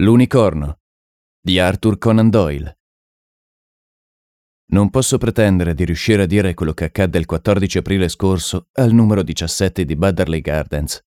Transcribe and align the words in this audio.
L'unicorno 0.00 0.78
di 1.38 1.58
Arthur 1.58 1.98
Conan 1.98 2.30
Doyle. 2.30 2.78
Non 4.68 4.88
posso 4.88 5.18
pretendere 5.18 5.74
di 5.74 5.84
riuscire 5.84 6.22
a 6.22 6.26
dire 6.26 6.54
quello 6.54 6.72
che 6.72 6.84
accadde 6.84 7.18
il 7.18 7.26
14 7.26 7.76
aprile 7.76 8.08
scorso 8.08 8.68
al 8.76 8.94
numero 8.94 9.22
17 9.22 9.84
di 9.84 9.96
Badderley 9.96 10.40
Gardens. 10.40 11.04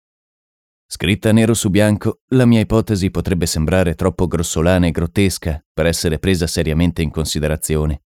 Scritta 0.85 1.31
nero 1.31 1.55
su 1.55 1.71
bianco, 1.71 2.19
la 2.33 2.45
mia 2.45 2.59
ipotesi 2.59 3.09
potrebbe 3.09 3.47
sembrare 3.47 3.95
troppo 3.95 4.27
grossolana 4.27 4.85
e 4.85 4.91
grottesca 4.91 5.65
per 5.73 5.87
essere 5.87 6.19
presa 6.19 6.45
seriamente 6.45 7.01
in 7.01 7.09
considerazione. 7.09 8.03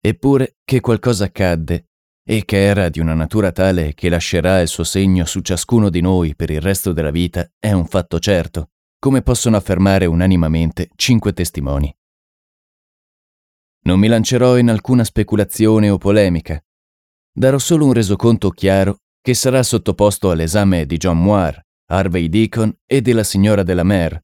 Eppure 0.00 0.58
che 0.62 0.78
qualcosa 0.78 1.24
accadde 1.24 1.88
e 2.22 2.44
che 2.44 2.62
era 2.62 2.88
di 2.90 3.00
una 3.00 3.14
natura 3.14 3.50
tale 3.50 3.92
che 3.94 4.08
lascerà 4.08 4.60
il 4.60 4.68
suo 4.68 4.84
segno 4.84 5.24
su 5.24 5.40
ciascuno 5.40 5.90
di 5.90 6.00
noi 6.00 6.36
per 6.36 6.50
il 6.50 6.60
resto 6.60 6.92
della 6.92 7.10
vita 7.10 7.50
è 7.58 7.72
un 7.72 7.86
fatto 7.86 8.20
certo 8.20 8.68
come 9.04 9.20
possono 9.20 9.58
affermare 9.58 10.06
unanimamente 10.06 10.88
cinque 10.96 11.34
testimoni. 11.34 11.94
Non 13.82 13.98
mi 13.98 14.08
lancerò 14.08 14.56
in 14.56 14.70
alcuna 14.70 15.04
speculazione 15.04 15.90
o 15.90 15.98
polemica. 15.98 16.58
Darò 17.30 17.58
solo 17.58 17.84
un 17.84 17.92
resoconto 17.92 18.48
chiaro 18.48 19.00
che 19.20 19.34
sarà 19.34 19.62
sottoposto 19.62 20.30
all'esame 20.30 20.86
di 20.86 20.96
John 20.96 21.20
Moore, 21.20 21.66
Harvey 21.90 22.30
Deacon 22.30 22.74
e 22.86 23.02
della 23.02 23.24
signora 23.24 23.62
della 23.62 23.82
Mer, 23.82 24.18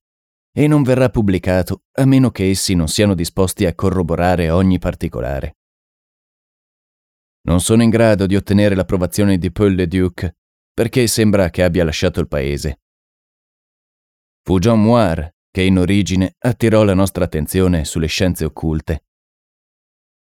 e 0.51 0.67
non 0.67 0.83
verrà 0.83 1.11
pubblicato 1.11 1.83
a 1.99 2.07
meno 2.07 2.31
che 2.31 2.49
essi 2.49 2.73
non 2.73 2.89
siano 2.89 3.13
disposti 3.13 3.67
a 3.67 3.75
corroborare 3.75 4.49
ogni 4.49 4.79
particolare. 4.79 5.59
Non 7.43 7.61
sono 7.61 7.83
in 7.83 7.91
grado 7.91 8.25
di 8.25 8.35
ottenere 8.35 8.75
l'approvazione 8.75 9.37
di 9.37 9.53
Paul 9.53 9.75
le 9.75 9.87
Duc 9.87 10.37
perché 10.73 11.07
sembra 11.07 11.51
che 11.51 11.65
abbia 11.65 11.85
lasciato 11.85 12.19
il 12.21 12.29
paese. 12.29 12.79
Fu 14.43 14.59
John 14.59 14.83
Moore 14.83 15.37
che 15.51 15.63
in 15.63 15.79
origine 15.79 16.37
attirò 16.39 16.85
la 16.85 16.95
nostra 16.95 17.25
attenzione 17.25 17.85
sulle 17.85 18.07
scienze 18.07 18.45
occulte. 18.45 19.05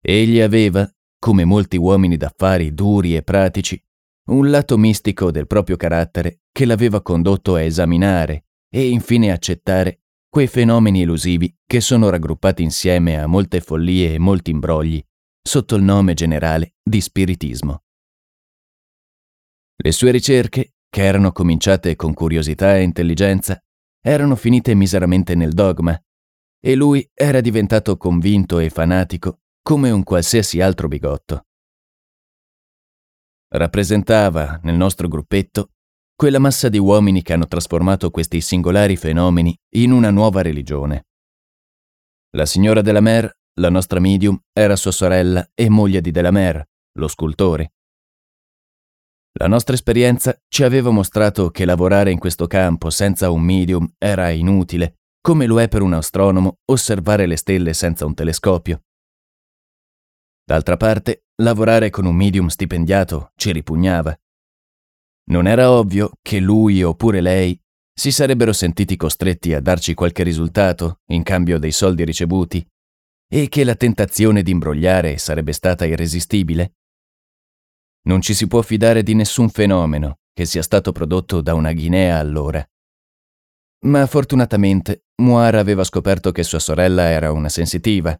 Egli 0.00 0.40
aveva, 0.40 0.88
come 1.18 1.44
molti 1.44 1.76
uomini 1.76 2.16
d'affari 2.16 2.72
duri 2.72 3.16
e 3.16 3.22
pratici, 3.22 3.82
un 4.30 4.50
lato 4.50 4.78
mistico 4.78 5.30
del 5.30 5.46
proprio 5.46 5.76
carattere 5.76 6.42
che 6.52 6.64
l'aveva 6.66 7.02
condotto 7.02 7.54
a 7.54 7.62
esaminare 7.62 8.44
e 8.68 8.88
infine 8.88 9.32
accettare 9.32 10.02
quei 10.28 10.46
fenomeni 10.46 11.02
elusivi 11.02 11.56
che 11.66 11.80
sono 11.80 12.10
raggruppati 12.10 12.62
insieme 12.62 13.18
a 13.18 13.26
molte 13.26 13.60
follie 13.60 14.14
e 14.14 14.18
molti 14.18 14.50
imbrogli 14.50 15.02
sotto 15.42 15.74
il 15.76 15.82
nome 15.82 16.14
generale 16.14 16.74
di 16.82 17.00
spiritismo. 17.00 17.82
Le 19.80 19.92
sue 19.92 20.10
ricerche, 20.10 20.74
che 20.90 21.02
erano 21.02 21.32
cominciate 21.32 21.96
con 21.96 22.12
curiosità 22.12 22.76
e 22.76 22.82
intelligenza, 22.82 23.62
erano 24.00 24.36
finite 24.36 24.74
miseramente 24.74 25.34
nel 25.34 25.52
dogma, 25.52 26.00
e 26.60 26.74
lui 26.74 27.08
era 27.14 27.40
diventato 27.40 27.96
convinto 27.96 28.58
e 28.58 28.70
fanatico 28.70 29.40
come 29.62 29.90
un 29.90 30.02
qualsiasi 30.02 30.60
altro 30.60 30.88
bigotto. 30.88 31.46
Rappresentava, 33.50 34.60
nel 34.62 34.76
nostro 34.76 35.08
gruppetto, 35.08 35.72
quella 36.14 36.38
massa 36.38 36.68
di 36.68 36.78
uomini 36.78 37.22
che 37.22 37.32
hanno 37.32 37.46
trasformato 37.46 38.10
questi 38.10 38.40
singolari 38.40 38.96
fenomeni 38.96 39.56
in 39.76 39.92
una 39.92 40.10
nuova 40.10 40.42
religione. 40.42 41.06
La 42.30 42.44
signora 42.44 42.82
Delamer, 42.82 43.32
la 43.54 43.70
nostra 43.70 44.00
medium, 44.00 44.38
era 44.52 44.76
sua 44.76 44.90
sorella 44.90 45.48
e 45.54 45.68
moglie 45.68 46.00
di 46.00 46.10
Delamer, 46.10 46.68
lo 46.98 47.08
scultore. 47.08 47.72
La 49.32 49.46
nostra 49.46 49.74
esperienza 49.74 50.36
ci 50.48 50.62
aveva 50.64 50.90
mostrato 50.90 51.50
che 51.50 51.64
lavorare 51.64 52.10
in 52.10 52.18
questo 52.18 52.46
campo 52.46 52.90
senza 52.90 53.30
un 53.30 53.42
medium 53.42 53.88
era 53.98 54.30
inutile, 54.30 54.96
come 55.20 55.46
lo 55.46 55.60
è 55.60 55.68
per 55.68 55.82
un 55.82 55.92
astronomo 55.92 56.58
osservare 56.64 57.26
le 57.26 57.36
stelle 57.36 57.72
senza 57.74 58.06
un 58.06 58.14
telescopio. 58.14 58.82
D'altra 60.44 60.76
parte, 60.76 61.24
lavorare 61.42 61.90
con 61.90 62.06
un 62.06 62.16
medium 62.16 62.46
stipendiato 62.48 63.32
ci 63.36 63.52
ripugnava. 63.52 64.18
Non 65.30 65.46
era 65.46 65.70
ovvio 65.70 66.12
che 66.22 66.40
lui 66.40 66.82
oppure 66.82 67.20
lei 67.20 67.60
si 67.92 68.10
sarebbero 68.10 68.52
sentiti 68.52 68.96
costretti 68.96 69.52
a 69.52 69.60
darci 69.60 69.92
qualche 69.92 70.22
risultato 70.22 71.00
in 71.08 71.22
cambio 71.22 71.58
dei 71.58 71.72
soldi 71.72 72.04
ricevuti 72.04 72.66
e 73.30 73.48
che 73.48 73.62
la 73.64 73.74
tentazione 73.74 74.42
di 74.42 74.52
imbrogliare 74.52 75.18
sarebbe 75.18 75.52
stata 75.52 75.84
irresistibile? 75.84 76.77
Non 78.02 78.20
ci 78.20 78.34
si 78.34 78.46
può 78.46 78.62
fidare 78.62 79.02
di 79.02 79.14
nessun 79.14 79.48
fenomeno 79.50 80.20
che 80.32 80.44
sia 80.44 80.62
stato 80.62 80.92
prodotto 80.92 81.40
da 81.40 81.54
una 81.54 81.72
ghinea 81.72 82.18
allora. 82.18 82.64
Ma 83.86 84.06
fortunatamente 84.06 85.06
Moira 85.22 85.58
aveva 85.58 85.82
scoperto 85.82 86.30
che 86.30 86.44
sua 86.44 86.60
sorella 86.60 87.08
era 87.08 87.32
una 87.32 87.48
sensitiva. 87.48 88.16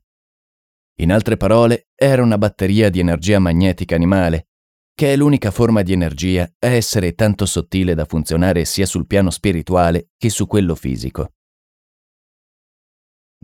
In 1.01 1.13
altre 1.13 1.37
parole, 1.37 1.89
era 1.95 2.23
una 2.23 2.39
batteria 2.39 2.91
di 2.91 2.99
energia 2.99 3.39
magnetica 3.39 3.95
animale, 3.95 4.49
che 4.95 5.13
è 5.13 5.17
l'unica 5.17 5.53
forma 5.53 5.83
di 5.83 5.93
energia 5.93 6.43
a 6.43 6.67
essere 6.67 7.15
tanto 7.15 7.47
sottile 7.47 7.95
da 7.95 8.05
funzionare 8.05 8.65
sia 8.65 8.85
sul 8.85 9.07
piano 9.07 9.31
spirituale 9.31 10.11
che 10.17 10.29
su 10.29 10.49
quello 10.49 10.75
fisico. 10.75 11.35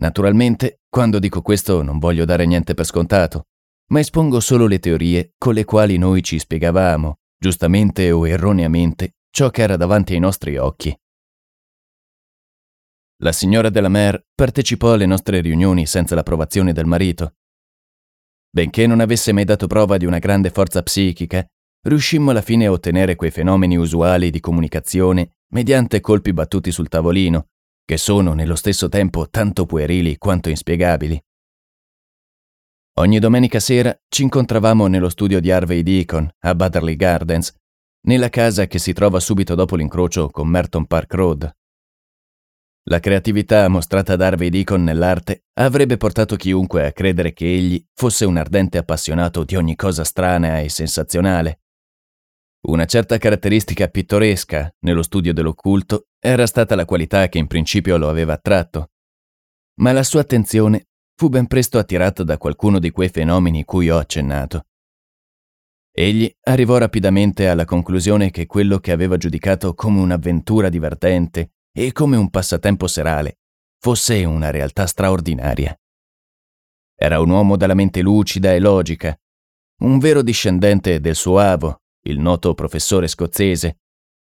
Naturalmente, 0.01 0.81
quando 0.89 1.17
dico 1.17 1.41
questo 1.41 1.81
non 1.81 1.97
voglio 1.97 2.25
dare 2.25 2.45
niente 2.45 2.73
per 2.73 2.85
scontato 2.85 3.47
ma 3.87 3.99
espongo 3.99 4.39
solo 4.39 4.67
le 4.67 4.79
teorie 4.79 5.33
con 5.37 5.53
le 5.53 5.65
quali 5.65 5.97
noi 5.97 6.23
ci 6.23 6.39
spiegavamo, 6.39 7.19
giustamente 7.37 8.11
o 8.11 8.27
erroneamente, 8.27 9.15
ciò 9.29 9.49
che 9.49 9.61
era 9.61 9.77
davanti 9.77 10.13
ai 10.13 10.19
nostri 10.19 10.57
occhi. 10.57 10.97
La 13.19 13.31
signora 13.31 13.69
della 13.69 13.89
Mer 13.89 14.25
partecipò 14.33 14.93
alle 14.93 15.05
nostre 15.05 15.39
riunioni 15.39 15.85
senza 15.85 16.15
l'approvazione 16.15 16.73
del 16.73 16.85
marito. 16.85 17.35
Benché 18.49 18.87
non 18.87 18.99
avesse 18.99 19.31
mai 19.31 19.45
dato 19.45 19.67
prova 19.67 19.97
di 19.97 20.05
una 20.05 20.19
grande 20.19 20.49
forza 20.49 20.81
psichica, 20.81 21.45
riuscimmo 21.87 22.31
alla 22.31 22.41
fine 22.41 22.65
a 22.65 22.71
ottenere 22.71 23.15
quei 23.15 23.31
fenomeni 23.31 23.77
usuali 23.77 24.29
di 24.29 24.39
comunicazione 24.39 25.35
mediante 25.53 26.01
colpi 26.01 26.33
battuti 26.33 26.71
sul 26.71 26.89
tavolino, 26.89 27.47
che 27.85 27.97
sono 27.97 28.33
nello 28.33 28.55
stesso 28.55 28.89
tempo 28.89 29.29
tanto 29.29 29.65
puerili 29.65 30.17
quanto 30.17 30.49
inspiegabili. 30.49 31.21
Ogni 32.97 33.19
domenica 33.19 33.59
sera 33.59 33.93
ci 34.07 34.23
incontravamo 34.23 34.87
nello 34.87 35.09
studio 35.09 35.41
di 35.41 35.51
Harvey 35.51 35.83
Deacon 35.83 36.29
a 36.39 36.55
Butterley 36.55 36.95
Gardens, 36.95 37.53
nella 38.03 38.29
casa 38.29 38.67
che 38.67 38.79
si 38.79 38.93
trova 38.93 39.19
subito 39.19 39.53
dopo 39.53 39.75
l'incrocio 39.75 40.29
con 40.29 40.47
Merton 40.47 40.85
Park 40.85 41.13
Road. 41.13 41.55
La 42.83 43.01
creatività 43.01 43.67
mostrata 43.67 44.15
da 44.15 44.27
Harvey 44.27 44.47
Deacon 44.47 44.81
nell'arte 44.81 45.43
avrebbe 45.55 45.97
portato 45.97 46.37
chiunque 46.37 46.85
a 46.85 46.93
credere 46.93 47.33
che 47.33 47.45
egli 47.45 47.85
fosse 47.93 48.23
un 48.23 48.37
ardente 48.37 48.77
appassionato 48.77 49.43
di 49.43 49.57
ogni 49.57 49.75
cosa 49.75 50.05
strana 50.05 50.61
e 50.61 50.69
sensazionale. 50.69 51.63
Una 52.67 52.85
certa 52.85 53.17
caratteristica 53.17 53.89
pittoresca 53.89 54.73
nello 54.85 55.03
studio 55.03 55.33
dell'occulto 55.33 56.07
era 56.17 56.47
stata 56.47 56.75
la 56.75 56.85
qualità 56.85 57.27
che 57.27 57.39
in 57.39 57.47
principio 57.47 57.97
lo 57.97 58.07
aveva 58.07 58.33
attratto, 58.33 58.91
ma 59.81 59.91
la 59.91 60.03
sua 60.03 60.21
attenzione 60.21 60.87
fu 61.17 61.29
ben 61.29 61.47
presto 61.47 61.77
attirato 61.77 62.23
da 62.23 62.37
qualcuno 62.37 62.77
di 62.79 62.91
quei 62.91 63.09
fenomeni 63.09 63.63
cui 63.63 63.89
ho 63.89 63.97
accennato. 63.97 64.65
Egli 65.91 66.29
arrivò 66.43 66.77
rapidamente 66.77 67.47
alla 67.47 67.63
conclusione 67.63 68.29
che 68.29 68.45
quello 68.47 68.79
che 68.79 68.91
aveva 68.91 69.15
giudicato 69.15 69.73
come 69.73 70.01
un'avventura 70.01 70.67
divertente 70.67 71.53
e 71.71 71.93
come 71.93 72.17
un 72.17 72.29
passatempo 72.29 72.87
serale 72.87 73.37
fosse 73.79 74.25
una 74.25 74.49
realtà 74.49 74.87
straordinaria. 74.87 75.73
Era 76.97 77.19
un 77.21 77.29
uomo 77.29 77.55
dalla 77.55 77.75
mente 77.75 78.01
lucida 78.01 78.53
e 78.53 78.59
logica, 78.59 79.17
un 79.83 79.99
vero 79.99 80.21
discendente 80.21 80.99
del 80.99 81.15
suo 81.15 81.39
avo, 81.39 81.81
il 82.07 82.19
noto 82.19 82.53
professore 82.53 83.07
scozzese, 83.07 83.79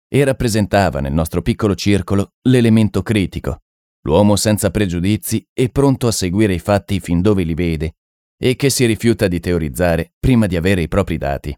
e 0.09 0.25
rappresentava 0.25 1.01
nel 1.01 1.13
nostro 1.13 1.41
piccolo 1.41 1.75
circolo 1.75 2.33
l'elemento 2.43 3.03
critico, 3.03 3.63
l'uomo 4.03 4.37
senza 4.37 4.71
pregiudizi 4.71 5.47
e 5.53 5.69
pronto 5.71 6.07
a 6.07 6.13
seguire 6.13 6.55
i 6.55 6.59
fatti 6.59 7.01
fin 7.01 7.21
dove 7.21 7.43
li 7.43 7.55
vede 7.55 7.97
e 8.37 8.57
che 8.57 8.71
si 8.71 8.85
rifiuta 8.87 9.29
di 9.29 9.39
teorizzare 9.41 10.15
prima 10.19 10.47
di 10.47 10.57
avere 10.57 10.83
i 10.83 10.89
propri 10.89 11.17
dati. 11.17 11.57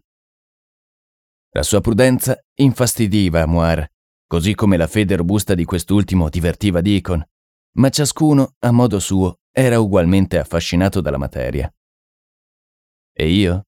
La 1.51 1.63
sua 1.63 1.81
prudenza 1.81 2.37
infastidiva 2.55 3.45
Moir, 3.45 3.89
così 4.27 4.53
come 4.53 4.77
la 4.77 4.87
fede 4.87 5.15
robusta 5.15 5.55
di 5.55 5.65
quest'ultimo 5.65 6.29
divertiva 6.29 6.81
Deacon, 6.81 7.25
ma 7.77 7.89
ciascuno, 7.89 8.55
a 8.59 8.71
modo 8.71 8.99
suo, 8.99 9.39
era 9.51 9.79
ugualmente 9.79 10.37
affascinato 10.37 11.01
dalla 11.01 11.17
materia. 11.17 11.73
E 13.13 13.29
io? 13.29 13.67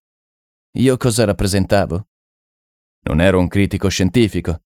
Io 0.74 0.98
cosa 0.98 1.26
rappresentavo? 1.26 2.08
Non 3.04 3.22
ero 3.22 3.40
un 3.40 3.48
critico 3.48 3.88
scientifico. 3.88 4.64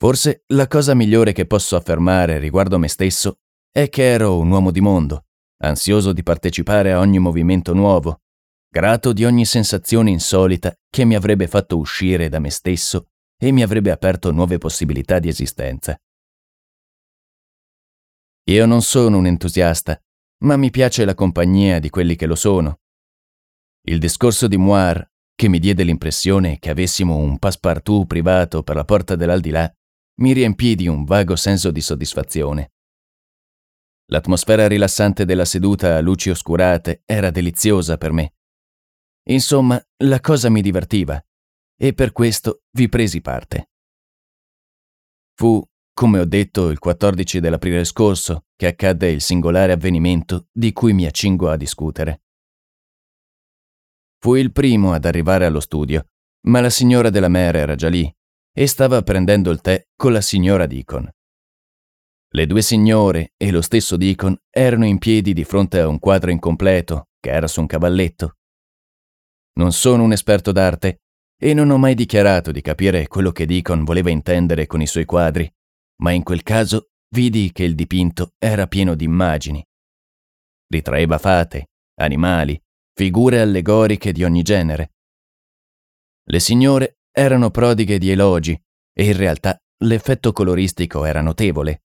Forse 0.00 0.44
la 0.46 0.66
cosa 0.66 0.94
migliore 0.94 1.32
che 1.32 1.46
posso 1.46 1.76
affermare 1.76 2.38
riguardo 2.38 2.78
me 2.78 2.88
stesso 2.88 3.40
è 3.70 3.90
che 3.90 4.02
ero 4.02 4.38
un 4.38 4.50
uomo 4.50 4.70
di 4.70 4.80
mondo, 4.80 5.26
ansioso 5.58 6.14
di 6.14 6.22
partecipare 6.22 6.92
a 6.92 7.00
ogni 7.00 7.18
movimento 7.18 7.74
nuovo, 7.74 8.22
grato 8.66 9.12
di 9.12 9.26
ogni 9.26 9.44
sensazione 9.44 10.08
insolita 10.08 10.74
che 10.88 11.04
mi 11.04 11.14
avrebbe 11.14 11.48
fatto 11.48 11.76
uscire 11.76 12.30
da 12.30 12.38
me 12.38 12.48
stesso 12.48 13.10
e 13.36 13.50
mi 13.52 13.62
avrebbe 13.62 13.90
aperto 13.90 14.30
nuove 14.32 14.56
possibilità 14.56 15.18
di 15.18 15.28
esistenza. 15.28 16.00
Io 18.44 18.64
non 18.64 18.80
sono 18.80 19.18
un 19.18 19.26
entusiasta, 19.26 20.02
ma 20.44 20.56
mi 20.56 20.70
piace 20.70 21.04
la 21.04 21.14
compagnia 21.14 21.78
di 21.78 21.90
quelli 21.90 22.16
che 22.16 22.24
lo 22.24 22.36
sono. 22.36 22.80
Il 23.82 23.98
discorso 23.98 24.48
di 24.48 24.56
Moir, 24.56 25.06
che 25.34 25.48
mi 25.48 25.58
diede 25.58 25.82
l'impressione 25.82 26.58
che 26.58 26.70
avessimo 26.70 27.16
un 27.16 27.38
passepartout 27.38 28.06
privato 28.06 28.62
per 28.62 28.76
la 28.76 28.84
porta 28.84 29.14
dell'aldilà, 29.14 29.70
mi 30.20 30.32
riempì 30.32 30.74
di 30.74 30.86
un 30.86 31.04
vago 31.04 31.36
senso 31.36 31.70
di 31.70 31.80
soddisfazione. 31.80 32.72
L'atmosfera 34.06 34.66
rilassante 34.66 35.24
della 35.24 35.44
seduta 35.44 35.96
a 35.96 36.00
luci 36.00 36.30
oscurate 36.30 37.02
era 37.06 37.30
deliziosa 37.30 37.96
per 37.96 38.12
me. 38.12 38.34
Insomma, 39.28 39.80
la 40.04 40.20
cosa 40.20 40.50
mi 40.50 40.62
divertiva 40.62 41.22
e 41.76 41.94
per 41.94 42.12
questo 42.12 42.62
vi 42.72 42.88
presi 42.88 43.20
parte. 43.20 43.70
Fu, 45.34 45.62
come 45.94 46.18
ho 46.18 46.24
detto, 46.24 46.68
il 46.68 46.78
14 46.78 47.40
dell'aprile 47.40 47.84
scorso 47.84 48.46
che 48.56 48.66
accadde 48.66 49.10
il 49.10 49.20
singolare 49.20 49.72
avvenimento 49.72 50.48
di 50.52 50.72
cui 50.72 50.92
mi 50.92 51.06
accingo 51.06 51.48
a 51.48 51.56
discutere. 51.56 52.22
Fui 54.18 54.40
il 54.40 54.52
primo 54.52 54.92
ad 54.92 55.06
arrivare 55.06 55.46
allo 55.46 55.60
studio, 55.60 56.04
ma 56.48 56.60
la 56.60 56.68
signora 56.68 57.08
della 57.08 57.28
Mare 57.28 57.60
era 57.60 57.74
già 57.74 57.88
lì 57.88 58.12
e 58.52 58.66
stava 58.66 59.02
prendendo 59.02 59.50
il 59.50 59.60
tè 59.60 59.86
con 59.96 60.12
la 60.12 60.20
signora 60.20 60.66
Deacon. 60.66 61.08
Le 62.32 62.46
due 62.46 62.62
signore 62.62 63.32
e 63.36 63.50
lo 63.50 63.60
stesso 63.60 63.96
Deacon 63.96 64.36
erano 64.48 64.86
in 64.86 64.98
piedi 64.98 65.32
di 65.32 65.44
fronte 65.44 65.80
a 65.80 65.88
un 65.88 65.98
quadro 65.98 66.30
incompleto 66.30 67.08
che 67.18 67.30
era 67.30 67.48
su 67.48 67.60
un 67.60 67.66
cavalletto. 67.66 68.36
Non 69.54 69.72
sono 69.72 70.04
un 70.04 70.12
esperto 70.12 70.52
d'arte 70.52 71.02
e 71.36 71.54
non 71.54 71.70
ho 71.70 71.78
mai 71.78 71.94
dichiarato 71.94 72.52
di 72.52 72.60
capire 72.60 73.08
quello 73.08 73.32
che 73.32 73.46
Deacon 73.46 73.84
voleva 73.84 74.10
intendere 74.10 74.66
con 74.66 74.80
i 74.80 74.86
suoi 74.86 75.04
quadri, 75.04 75.52
ma 76.02 76.12
in 76.12 76.22
quel 76.22 76.42
caso 76.42 76.90
vidi 77.08 77.50
che 77.50 77.64
il 77.64 77.74
dipinto 77.74 78.34
era 78.38 78.66
pieno 78.66 78.94
di 78.94 79.04
immagini. 79.04 79.64
Ritraeva 80.68 81.18
fate, 81.18 81.70
animali, 81.96 82.60
figure 82.94 83.40
allegoriche 83.40 84.12
di 84.12 84.22
ogni 84.22 84.42
genere. 84.42 84.92
Le 86.24 86.38
signore 86.38 86.99
erano 87.10 87.50
prodighe 87.50 87.98
di 87.98 88.10
elogi 88.10 88.60
e 88.92 89.04
in 89.04 89.16
realtà 89.16 89.56
l'effetto 89.84 90.32
coloristico 90.32 91.04
era 91.04 91.20
notevole. 91.20 91.82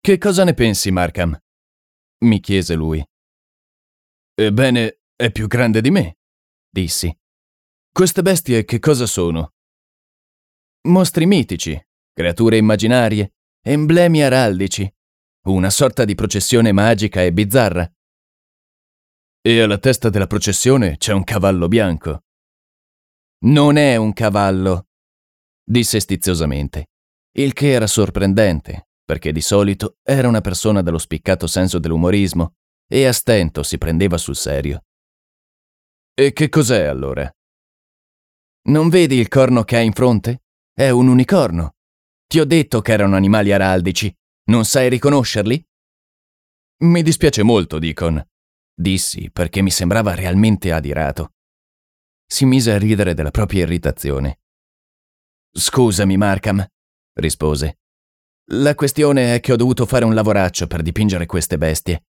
Che 0.00 0.18
cosa 0.18 0.44
ne 0.44 0.54
pensi, 0.54 0.90
Markham? 0.90 1.38
mi 2.22 2.40
chiese 2.40 2.74
lui. 2.74 3.04
Ebbene, 4.34 5.00
è 5.14 5.30
più 5.30 5.46
grande 5.46 5.80
di 5.80 5.90
me, 5.90 6.18
dissi. 6.68 7.14
Queste 7.92 8.22
bestie 8.22 8.64
che 8.64 8.78
cosa 8.78 9.06
sono? 9.06 9.52
Mostri 10.88 11.26
mitici, 11.26 11.80
creature 12.12 12.56
immaginarie, 12.56 13.34
emblemi 13.62 14.22
araldici, 14.22 14.90
una 15.46 15.70
sorta 15.70 16.04
di 16.04 16.14
processione 16.14 16.72
magica 16.72 17.22
e 17.22 17.32
bizzarra. 17.32 17.90
E 19.44 19.60
alla 19.60 19.78
testa 19.78 20.08
della 20.08 20.26
processione 20.26 20.96
c'è 20.96 21.12
un 21.12 21.24
cavallo 21.24 21.68
bianco. 21.68 22.24
Non 23.44 23.76
è 23.76 23.96
un 23.96 24.12
cavallo, 24.12 24.86
disse 25.64 25.98
stiziosamente, 25.98 26.90
il 27.38 27.52
che 27.52 27.72
era 27.72 27.88
sorprendente, 27.88 28.90
perché 29.04 29.32
di 29.32 29.40
solito 29.40 29.96
era 30.02 30.28
una 30.28 30.40
persona 30.40 30.80
dallo 30.80 30.98
spiccato 30.98 31.48
senso 31.48 31.80
dell'umorismo 31.80 32.54
e 32.86 33.04
a 33.06 33.12
stento 33.12 33.64
si 33.64 33.78
prendeva 33.78 34.16
sul 34.16 34.36
serio. 34.36 34.84
E 36.14 36.32
che 36.32 36.48
cos'è 36.48 36.84
allora? 36.84 37.28
Non 38.68 38.88
vedi 38.88 39.16
il 39.16 39.26
corno 39.26 39.64
che 39.64 39.76
ha 39.76 39.80
in 39.80 39.92
fronte? 39.92 40.44
È 40.72 40.88
un 40.90 41.08
unicorno. 41.08 41.74
Ti 42.28 42.38
ho 42.38 42.44
detto 42.44 42.80
che 42.80 42.92
erano 42.92 43.16
animali 43.16 43.52
araldici. 43.52 44.14
Non 44.44 44.64
sai 44.64 44.88
riconoscerli? 44.88 45.66
Mi 46.82 47.02
dispiace 47.02 47.42
molto, 47.42 47.80
Deacon, 47.80 48.24
dissi 48.72 49.30
perché 49.32 49.62
mi 49.62 49.70
sembrava 49.70 50.14
realmente 50.14 50.70
adirato. 50.70 51.31
Si 52.32 52.46
mise 52.46 52.72
a 52.72 52.78
ridere 52.78 53.12
della 53.12 53.30
propria 53.30 53.64
irritazione. 53.64 54.40
Scusami, 55.52 56.16
Markham, 56.16 56.66
rispose. 57.18 57.80
La 58.52 58.74
questione 58.74 59.34
è 59.34 59.40
che 59.40 59.52
ho 59.52 59.56
dovuto 59.56 59.84
fare 59.84 60.06
un 60.06 60.14
lavoraccio 60.14 60.66
per 60.66 60.80
dipingere 60.80 61.26
queste 61.26 61.58
bestie. 61.58 62.06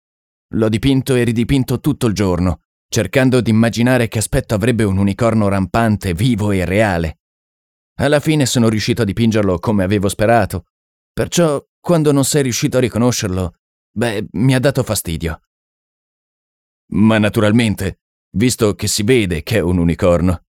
L'ho 0.55 0.69
dipinto 0.69 1.13
e 1.13 1.23
ridipinto 1.23 1.79
tutto 1.79 2.07
il 2.07 2.15
giorno, 2.15 2.63
cercando 2.89 3.41
di 3.41 3.51
immaginare 3.51 4.07
che 4.07 4.17
aspetto 4.17 4.55
avrebbe 4.55 4.83
un 4.83 4.97
unicorno 4.97 5.49
rampante, 5.49 6.15
vivo 6.15 6.49
e 6.49 6.65
reale. 6.65 7.19
Alla 7.99 8.19
fine 8.19 8.47
sono 8.47 8.69
riuscito 8.69 9.03
a 9.03 9.05
dipingerlo 9.05 9.59
come 9.59 9.83
avevo 9.83 10.09
sperato, 10.09 10.65
perciò 11.13 11.63
quando 11.79 12.11
non 12.11 12.25
sei 12.25 12.41
riuscito 12.41 12.77
a 12.77 12.81
riconoscerlo, 12.81 13.57
beh, 13.91 14.29
mi 14.31 14.55
ha 14.55 14.59
dato 14.59 14.81
fastidio. 14.81 15.41
Ma 16.93 17.19
naturalmente, 17.19 18.00
visto 18.38 18.75
che 18.75 18.88
si 18.88 19.03
vede 19.03 19.41
che 19.41 19.58
è 19.58 19.60
un 19.60 19.79
unicorno, 19.79 20.46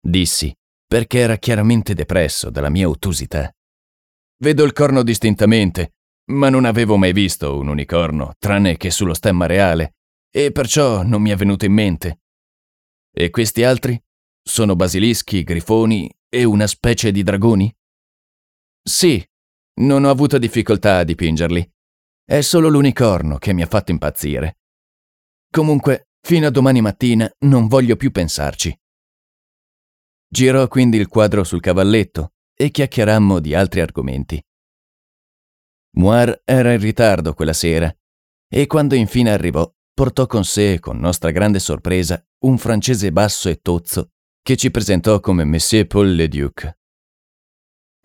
dissi, 0.00 0.54
perché 0.86 1.18
era 1.18 1.36
chiaramente 1.36 1.92
depresso 1.92 2.48
dalla 2.48 2.70
mia 2.70 2.88
ottusità. 2.88 3.52
Vedo 4.38 4.62
il 4.62 4.72
corno 4.72 5.02
distintamente, 5.02 5.94
ma 6.30 6.48
non 6.48 6.64
avevo 6.64 6.96
mai 6.96 7.12
visto 7.12 7.58
un 7.58 7.68
unicorno, 7.68 8.34
tranne 8.38 8.76
che 8.76 8.90
sullo 8.90 9.14
stemma 9.14 9.46
reale, 9.46 9.96
e 10.30 10.52
perciò 10.52 11.02
non 11.02 11.22
mi 11.22 11.30
è 11.30 11.36
venuto 11.36 11.64
in 11.64 11.72
mente. 11.72 12.20
E 13.12 13.30
questi 13.30 13.64
altri? 13.64 14.00
Sono 14.42 14.76
basilischi, 14.76 15.42
grifoni 15.42 16.10
e 16.28 16.44
una 16.44 16.66
specie 16.66 17.10
di 17.10 17.22
dragoni? 17.22 17.74
Sì, 18.82 19.24
non 19.80 20.04
ho 20.04 20.10
avuto 20.10 20.38
difficoltà 20.38 20.98
a 20.98 21.04
dipingerli. 21.04 21.72
È 22.24 22.40
solo 22.42 22.68
l'unicorno 22.68 23.38
che 23.38 23.52
mi 23.52 23.62
ha 23.62 23.66
fatto 23.66 23.90
impazzire. 23.90 24.58
Comunque, 25.50 26.08
fino 26.26 26.46
a 26.46 26.50
domani 26.50 26.80
mattina 26.80 27.30
non 27.40 27.68
voglio 27.68 27.96
più 27.96 28.10
pensarci. 28.10 28.74
Girò 30.26 30.66
quindi 30.68 30.96
il 30.96 31.06
quadro 31.06 31.44
sul 31.44 31.60
cavalletto 31.60 32.32
e 32.54 32.70
chiacchierammo 32.70 33.40
di 33.40 33.54
altri 33.54 33.80
argomenti. 33.82 34.42
Moir 35.96 36.40
era 36.44 36.72
in 36.72 36.80
ritardo 36.80 37.34
quella 37.34 37.52
sera 37.52 37.94
e 38.48 38.66
quando 38.66 38.94
infine 38.94 39.32
arrivò 39.32 39.70
portò 39.92 40.26
con 40.26 40.44
sé, 40.44 40.80
con 40.80 40.98
nostra 40.98 41.30
grande 41.30 41.58
sorpresa, 41.58 42.24
un 42.44 42.56
francese 42.56 43.12
basso 43.12 43.50
e 43.50 43.60
tozzo 43.60 44.12
che 44.42 44.56
ci 44.56 44.70
presentò 44.70 45.20
come 45.20 45.44
Monsieur 45.44 45.86
Paul 45.86 46.14
Le 46.14 46.28
Duc. 46.28 46.76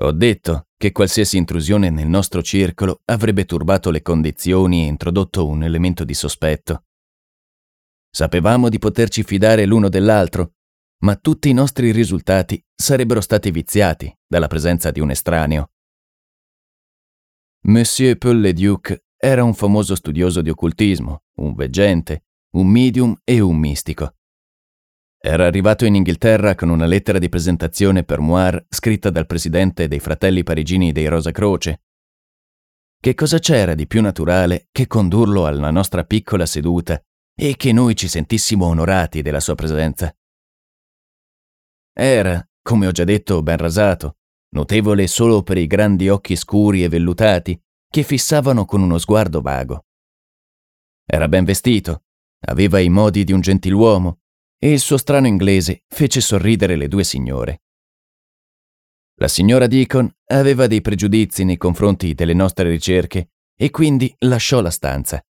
Ho 0.01 0.11
detto 0.11 0.67
che 0.77 0.91
qualsiasi 0.91 1.37
intrusione 1.37 1.89
nel 1.89 2.07
nostro 2.07 2.41
circolo 2.41 3.01
avrebbe 3.05 3.45
turbato 3.45 3.91
le 3.91 4.01
condizioni 4.01 4.83
e 4.83 4.87
introdotto 4.87 5.47
un 5.47 5.63
elemento 5.63 6.03
di 6.03 6.13
sospetto. 6.13 6.83
Sapevamo 8.11 8.69
di 8.69 8.79
poterci 8.79 9.23
fidare 9.23 9.65
l'uno 9.65 9.87
dell'altro, 9.87 10.53
ma 11.03 11.15
tutti 11.15 11.49
i 11.49 11.53
nostri 11.53 11.91
risultati 11.91 12.63
sarebbero 12.75 13.21
stati 13.21 13.51
viziati 13.51 14.13
dalla 14.27 14.47
presenza 14.47 14.91
di 14.91 14.99
un 14.99 15.11
estraneo. 15.11 15.71
Monsieur 17.67 18.17
Paul 18.17 18.39
Le 18.39 18.53
Duc 18.53 19.03
era 19.15 19.43
un 19.43 19.53
famoso 19.53 19.95
studioso 19.95 20.41
di 20.41 20.49
occultismo, 20.49 21.23
un 21.35 21.53
veggente, 21.53 22.25
un 22.55 22.67
medium 22.67 23.15
e 23.23 23.39
un 23.39 23.57
mistico. 23.57 24.15
Era 25.21 25.45
arrivato 25.45 25.85
in 25.85 25.95
Inghilterra 25.95 26.55
con 26.55 26.69
una 26.69 26.85
lettera 26.85 27.19
di 27.19 27.27
presentazione 27.27 28.03
per 28.03 28.19
Moir 28.19 28.65
scritta 28.69 29.09
dal 29.09 29.25
presidente 29.25 29.87
dei 29.87 29.99
fratelli 29.99 30.43
parigini 30.43 30.93
dei 30.93 31.07
Rosa 31.07 31.31
Croce, 31.31 31.81
che 33.01 33.13
cosa 33.13 33.39
c'era 33.39 33.75
di 33.75 33.87
più 33.87 34.01
naturale 34.01 34.67
che 34.71 34.87
condurlo 34.87 35.45
alla 35.45 35.71
nostra 35.71 36.05
piccola 36.05 36.45
seduta 36.45 37.01
e 37.41 37.55
che 37.55 37.71
noi 37.71 37.95
ci 37.95 38.09
sentissimo 38.09 38.65
onorati 38.65 39.21
della 39.21 39.39
sua 39.39 39.55
presenza. 39.55 40.13
Era, 41.93 42.45
come 42.61 42.85
ho 42.85 42.91
già 42.91 43.05
detto, 43.05 43.41
ben 43.41 43.55
rasato, 43.55 44.17
notevole 44.49 45.07
solo 45.07 45.41
per 45.41 45.57
i 45.57 45.65
grandi 45.65 46.09
occhi 46.09 46.35
scuri 46.35 46.83
e 46.83 46.89
vellutati 46.89 47.57
che 47.89 48.03
fissavano 48.03 48.65
con 48.65 48.81
uno 48.81 48.97
sguardo 48.97 49.39
vago. 49.39 49.85
Era 51.05 51.29
ben 51.29 51.45
vestito, 51.45 52.03
aveva 52.47 52.79
i 52.79 52.89
modi 52.89 53.23
di 53.23 53.31
un 53.31 53.39
gentiluomo 53.39 54.19
e 54.57 54.73
il 54.73 54.79
suo 54.79 54.97
strano 54.97 55.27
inglese 55.27 55.83
fece 55.87 56.19
sorridere 56.19 56.75
le 56.75 56.89
due 56.89 57.05
signore. 57.05 57.61
La 59.15 59.29
signora 59.29 59.67
Deacon 59.67 60.13
aveva 60.25 60.67
dei 60.67 60.81
pregiudizi 60.81 61.45
nei 61.45 61.57
confronti 61.57 62.13
delle 62.13 62.33
nostre 62.33 62.69
ricerche 62.69 63.29
e 63.55 63.69
quindi 63.69 64.13
lasciò 64.19 64.59
la 64.59 64.71
stanza. 64.71 65.23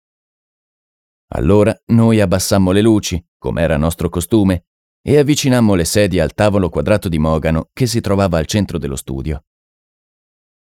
Allora 1.32 1.78
noi 1.86 2.20
abbassammo 2.20 2.70
le 2.70 2.80
luci, 2.80 3.22
come 3.36 3.62
era 3.62 3.76
nostro 3.76 4.08
costume, 4.08 4.66
e 5.02 5.18
avvicinammo 5.18 5.74
le 5.74 5.84
sedie 5.84 6.20
al 6.20 6.34
tavolo 6.34 6.68
quadrato 6.68 7.08
di 7.08 7.18
mogano 7.18 7.70
che 7.72 7.86
si 7.86 8.00
trovava 8.00 8.38
al 8.38 8.46
centro 8.46 8.78
dello 8.78 8.96
studio. 8.96 9.44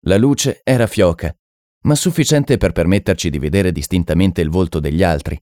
La 0.05 0.17
luce 0.17 0.61
era 0.63 0.87
fioca, 0.87 1.35
ma 1.83 1.95
sufficiente 1.95 2.57
per 2.57 2.71
permetterci 2.71 3.29
di 3.29 3.39
vedere 3.39 3.71
distintamente 3.71 4.41
il 4.41 4.49
volto 4.49 4.79
degli 4.79 5.03
altri. 5.03 5.41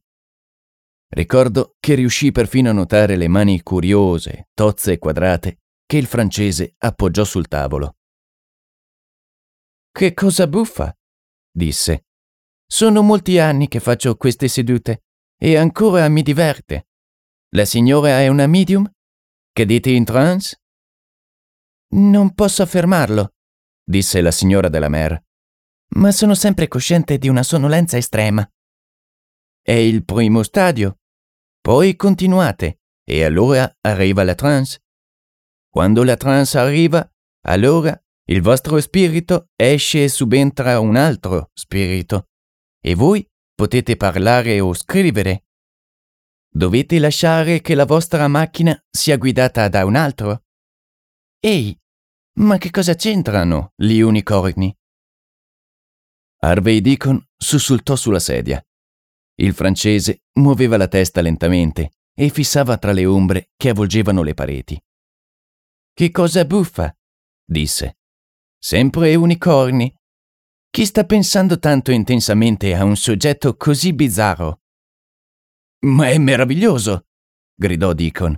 Ricordo 1.09 1.75
che 1.79 1.95
riuscì 1.95 2.31
perfino 2.31 2.69
a 2.69 2.73
notare 2.73 3.15
le 3.15 3.27
mani 3.27 3.61
curiose, 3.61 4.49
tozze 4.53 4.93
e 4.93 4.97
quadrate 4.97 5.59
che 5.85 5.97
il 5.97 6.07
francese 6.07 6.75
appoggiò 6.79 7.23
sul 7.23 7.47
tavolo. 7.47 7.97
Che 9.91 10.13
cosa 10.13 10.47
buffa? 10.47 10.95
disse. 11.51 12.07
Sono 12.65 13.01
molti 13.01 13.37
anni 13.37 13.67
che 13.67 13.79
faccio 13.79 14.15
queste 14.17 14.47
sedute 14.47 15.04
e 15.37 15.57
ancora 15.57 16.07
mi 16.09 16.21
diverte. 16.21 16.87
La 17.55 17.65
signora 17.65 18.19
è 18.19 18.27
una 18.27 18.47
medium? 18.47 18.89
Che 19.51 19.65
dite 19.65 19.89
in 19.91 20.03
trance? 20.03 20.61
Non 21.95 22.33
posso 22.33 22.61
affermarlo, 22.61 23.35
disse 23.83 24.19
la 24.21 24.31
signora 24.31 24.67
della 24.67 24.89
mer, 24.89 25.23
ma 25.95 26.11
sono 26.11 26.35
sempre 26.35 26.67
cosciente 26.67 27.17
di 27.17 27.29
una 27.29 27.43
sonnolenza 27.43 27.97
estrema. 27.97 28.47
È 29.61 29.71
il 29.71 30.03
primo 30.03 30.43
stadio. 30.43 30.99
Poi 31.61 31.95
continuate 31.95 32.81
e 33.03 33.23
allora 33.23 33.71
arriva 33.81 34.23
la 34.23 34.35
trance. 34.35 34.83
Quando 35.69 36.03
la 36.03 36.17
trance 36.17 36.57
arriva, 36.57 37.09
allora 37.47 37.99
il 38.27 38.41
vostro 38.41 38.79
spirito 38.79 39.49
esce 39.55 40.03
e 40.03 40.09
subentra 40.09 40.79
un 40.79 40.95
altro 40.95 41.51
spirito 41.53 42.29
e 42.81 42.95
voi 42.95 43.27
potete 43.55 43.95
parlare 43.95 44.59
o 44.59 44.73
scrivere. 44.73 45.45
Dovete 46.49 46.99
lasciare 46.99 47.61
che 47.61 47.73
la 47.73 47.85
vostra 47.85 48.27
macchina 48.27 48.77
sia 48.89 49.17
guidata 49.17 49.67
da 49.69 49.85
un 49.85 49.95
altro. 49.95 50.43
Ehi, 51.39 51.77
ma 52.39 52.57
che 52.57 52.69
cosa 52.69 52.95
c'entrano 52.95 53.71
gli 53.75 53.99
unicorni? 53.99 54.75
Harvey 56.39 56.81
Deacon 56.81 57.25
sussultò 57.35 57.95
sulla 57.95 58.19
sedia. 58.19 58.63
Il 59.37 59.53
francese 59.53 60.23
muoveva 60.33 60.77
la 60.77 60.87
testa 60.87 61.21
lentamente 61.21 61.91
e 62.13 62.29
fissava 62.29 62.77
tra 62.77 62.91
le 62.91 63.05
ombre 63.05 63.51
che 63.55 63.69
avvolgevano 63.69 64.21
le 64.21 64.33
pareti. 64.33 64.81
Che 65.93 66.11
cosa 66.11 66.45
buffa? 66.45 66.93
disse. 67.43 67.99
Sempre 68.57 69.15
unicorni? 69.15 69.93
Chi 70.75 70.85
sta 70.85 71.05
pensando 71.05 71.57
tanto 71.57 71.91
intensamente 71.91 72.75
a 72.75 72.83
un 72.83 72.97
soggetto 72.97 73.55
così 73.55 73.93
bizzarro? 73.93 74.59
Ma 75.85 76.09
è 76.09 76.17
meraviglioso! 76.17 77.05
gridò 77.55 77.93
Deacon. 77.93 78.37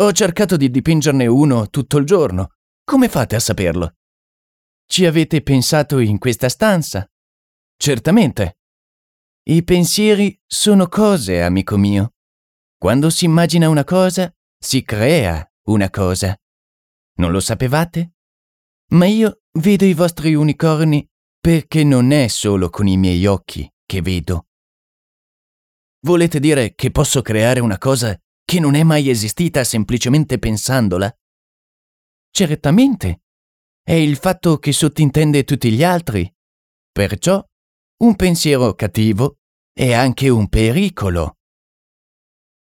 Ho 0.00 0.10
cercato 0.10 0.56
di 0.56 0.72
dipingerne 0.72 1.28
uno 1.28 1.70
tutto 1.70 1.98
il 1.98 2.04
giorno. 2.04 2.54
Come 2.82 3.08
fate 3.08 3.36
a 3.36 3.38
saperlo? 3.38 3.94
Ci 4.86 5.06
avete 5.06 5.40
pensato 5.42 6.00
in 6.00 6.18
questa 6.18 6.48
stanza? 6.48 7.08
Certamente. 7.76 8.58
I 9.44 9.62
pensieri 9.62 10.36
sono 10.44 10.88
cose, 10.88 11.42
amico 11.42 11.76
mio. 11.76 12.14
Quando 12.76 13.08
si 13.08 13.24
immagina 13.24 13.68
una 13.68 13.84
cosa, 13.84 14.34
si 14.58 14.82
crea 14.82 15.48
una 15.68 15.90
cosa. 15.90 16.36
Non 17.18 17.30
lo 17.30 17.38
sapevate? 17.38 18.14
Ma 18.94 19.06
io 19.06 19.42
vedo 19.60 19.84
i 19.84 19.94
vostri 19.94 20.34
unicorni 20.34 21.08
perché 21.42 21.82
non 21.82 22.12
è 22.12 22.28
solo 22.28 22.70
con 22.70 22.86
i 22.86 22.96
miei 22.96 23.26
occhi 23.26 23.68
che 23.84 24.00
vedo. 24.00 24.46
Volete 26.06 26.38
dire 26.38 26.76
che 26.76 26.92
posso 26.92 27.20
creare 27.20 27.58
una 27.58 27.78
cosa 27.78 28.16
che 28.44 28.60
non 28.60 28.76
è 28.76 28.84
mai 28.84 29.10
esistita 29.10 29.64
semplicemente 29.64 30.38
pensandola? 30.38 31.12
Certamente. 32.30 33.22
È 33.82 33.92
il 33.92 34.16
fatto 34.18 34.58
che 34.58 34.70
sottintende 34.70 35.42
tutti 35.42 35.72
gli 35.72 35.82
altri. 35.82 36.32
Perciò 36.92 37.44
un 38.04 38.14
pensiero 38.14 38.74
cattivo 38.74 39.38
è 39.72 39.92
anche 39.92 40.28
un 40.28 40.48
pericolo. 40.48 41.38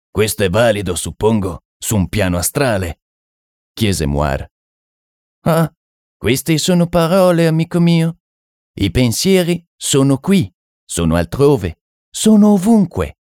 Questo 0.09 0.43
è 0.43 0.49
valido, 0.49 0.95
suppongo, 0.95 1.63
su 1.77 1.97
un 1.97 2.07
piano 2.07 2.37
astrale 2.37 3.01
chiese 3.73 4.05
Moir. 4.05 4.47
Ah, 5.45 5.69
queste 6.15 6.57
sono 6.57 6.87
parole, 6.87 7.47
amico 7.47 7.81
mio. 7.81 8.19
I 8.75 8.89
pensieri 8.89 9.63
sono 9.75 10.17
qui, 10.17 10.51
sono 10.83 11.15
altrove, 11.15 11.81
sono 12.09 12.53
ovunque. 12.53 13.19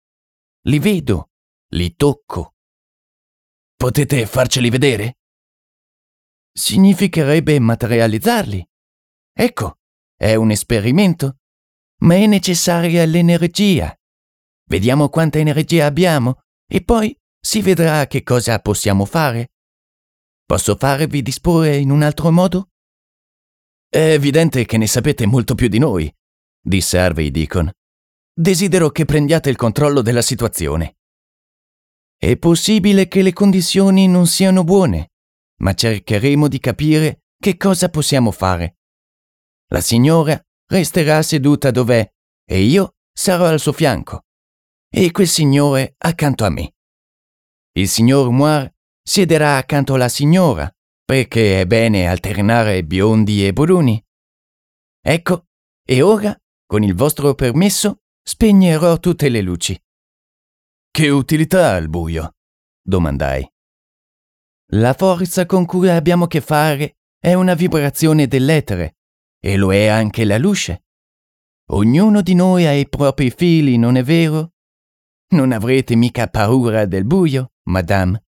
Li 0.62 0.78
vedo, 0.80 1.30
li 1.68 1.94
tocco. 1.94 2.54
Potete 3.76 4.26
farceli 4.26 4.70
vedere? 4.70 5.18
Significherebbe 6.52 7.60
materializzarli. 7.60 8.68
Ecco, 9.32 9.78
è 10.16 10.34
un 10.34 10.50
esperimento, 10.50 11.38
ma 12.00 12.14
è 12.14 12.26
necessaria 12.26 13.04
l'energia. 13.04 13.94
Vediamo 14.68 15.08
quanta 15.08 15.38
energia 15.38 15.86
abbiamo 15.86 16.40
e 16.66 16.82
poi 16.82 17.16
si 17.38 17.62
vedrà 17.62 18.06
che 18.08 18.24
cosa 18.24 18.58
possiamo 18.58 19.04
fare. 19.04 19.52
Posso 20.44 20.74
farvi 20.76 21.22
disporre 21.22 21.76
in 21.76 21.90
un 21.90 22.02
altro 22.02 22.32
modo? 22.32 22.70
È 23.88 24.12
evidente 24.12 24.64
che 24.64 24.76
ne 24.76 24.86
sapete 24.86 25.26
molto 25.26 25.54
più 25.54 25.68
di 25.68 25.78
noi, 25.78 26.12
disse 26.60 26.98
Harvey 26.98 27.30
Deacon. 27.30 27.70
Desidero 28.32 28.90
che 28.90 29.04
prendiate 29.04 29.48
il 29.48 29.56
controllo 29.56 30.02
della 30.02 30.22
situazione. 30.22 30.96
È 32.18 32.36
possibile 32.36 33.08
che 33.08 33.22
le 33.22 33.32
condizioni 33.32 34.08
non 34.08 34.26
siano 34.26 34.64
buone, 34.64 35.12
ma 35.60 35.74
cercheremo 35.74 36.48
di 36.48 36.58
capire 36.58 37.24
che 37.38 37.56
cosa 37.56 37.88
possiamo 37.88 38.30
fare. 38.30 38.78
La 39.68 39.80
signora 39.80 40.40
resterà 40.68 41.22
seduta 41.22 41.70
dov'è 41.70 42.06
e 42.44 42.60
io 42.60 42.96
sarò 43.12 43.46
al 43.46 43.60
suo 43.60 43.72
fianco. 43.72 44.24
E 44.88 45.10
quel 45.10 45.28
signore 45.28 45.94
accanto 45.98 46.44
a 46.44 46.50
me. 46.50 46.74
Il 47.72 47.88
signor 47.88 48.30
Moir 48.30 48.72
siederà 49.02 49.56
accanto 49.56 49.94
alla 49.94 50.08
signora, 50.08 50.70
perché 51.06 51.60
è 51.60 51.66
bene 51.66 52.08
alternare 52.08 52.82
biondi 52.82 53.46
e 53.46 53.52
bruni. 53.52 54.04
Ecco, 55.00 55.46
e 55.86 56.02
ora, 56.02 56.36
con 56.66 56.82
il 56.82 56.96
vostro 56.96 57.34
permesso, 57.36 58.00
spegnerò 58.20 58.98
tutte 58.98 59.28
le 59.28 59.40
luci. 59.40 59.80
Che 60.90 61.08
utilità 61.08 61.70
ha 61.70 61.76
il 61.76 61.88
buio? 61.88 62.32
domandai. 62.82 63.48
La 64.72 64.94
forza 64.94 65.46
con 65.46 65.64
cui 65.64 65.88
abbiamo 65.88 66.24
a 66.24 66.28
che 66.28 66.40
fare 66.40 66.98
è 67.20 67.34
una 67.34 67.54
vibrazione 67.54 68.26
dell'etere, 68.26 68.96
e 69.40 69.56
lo 69.56 69.72
è 69.72 69.86
anche 69.86 70.24
la 70.24 70.38
luce. 70.38 70.86
Ognuno 71.70 72.20
di 72.20 72.34
noi 72.34 72.66
ha 72.66 72.72
i 72.72 72.88
propri 72.88 73.30
fili, 73.30 73.76
non 73.76 73.96
è 73.96 74.02
vero? 74.02 74.54
Non 75.34 75.52
avrete 75.52 75.94
mica 75.94 76.26
paura 76.26 76.84
del 76.84 77.04
buio, 77.04 77.52
madame? 77.68 78.25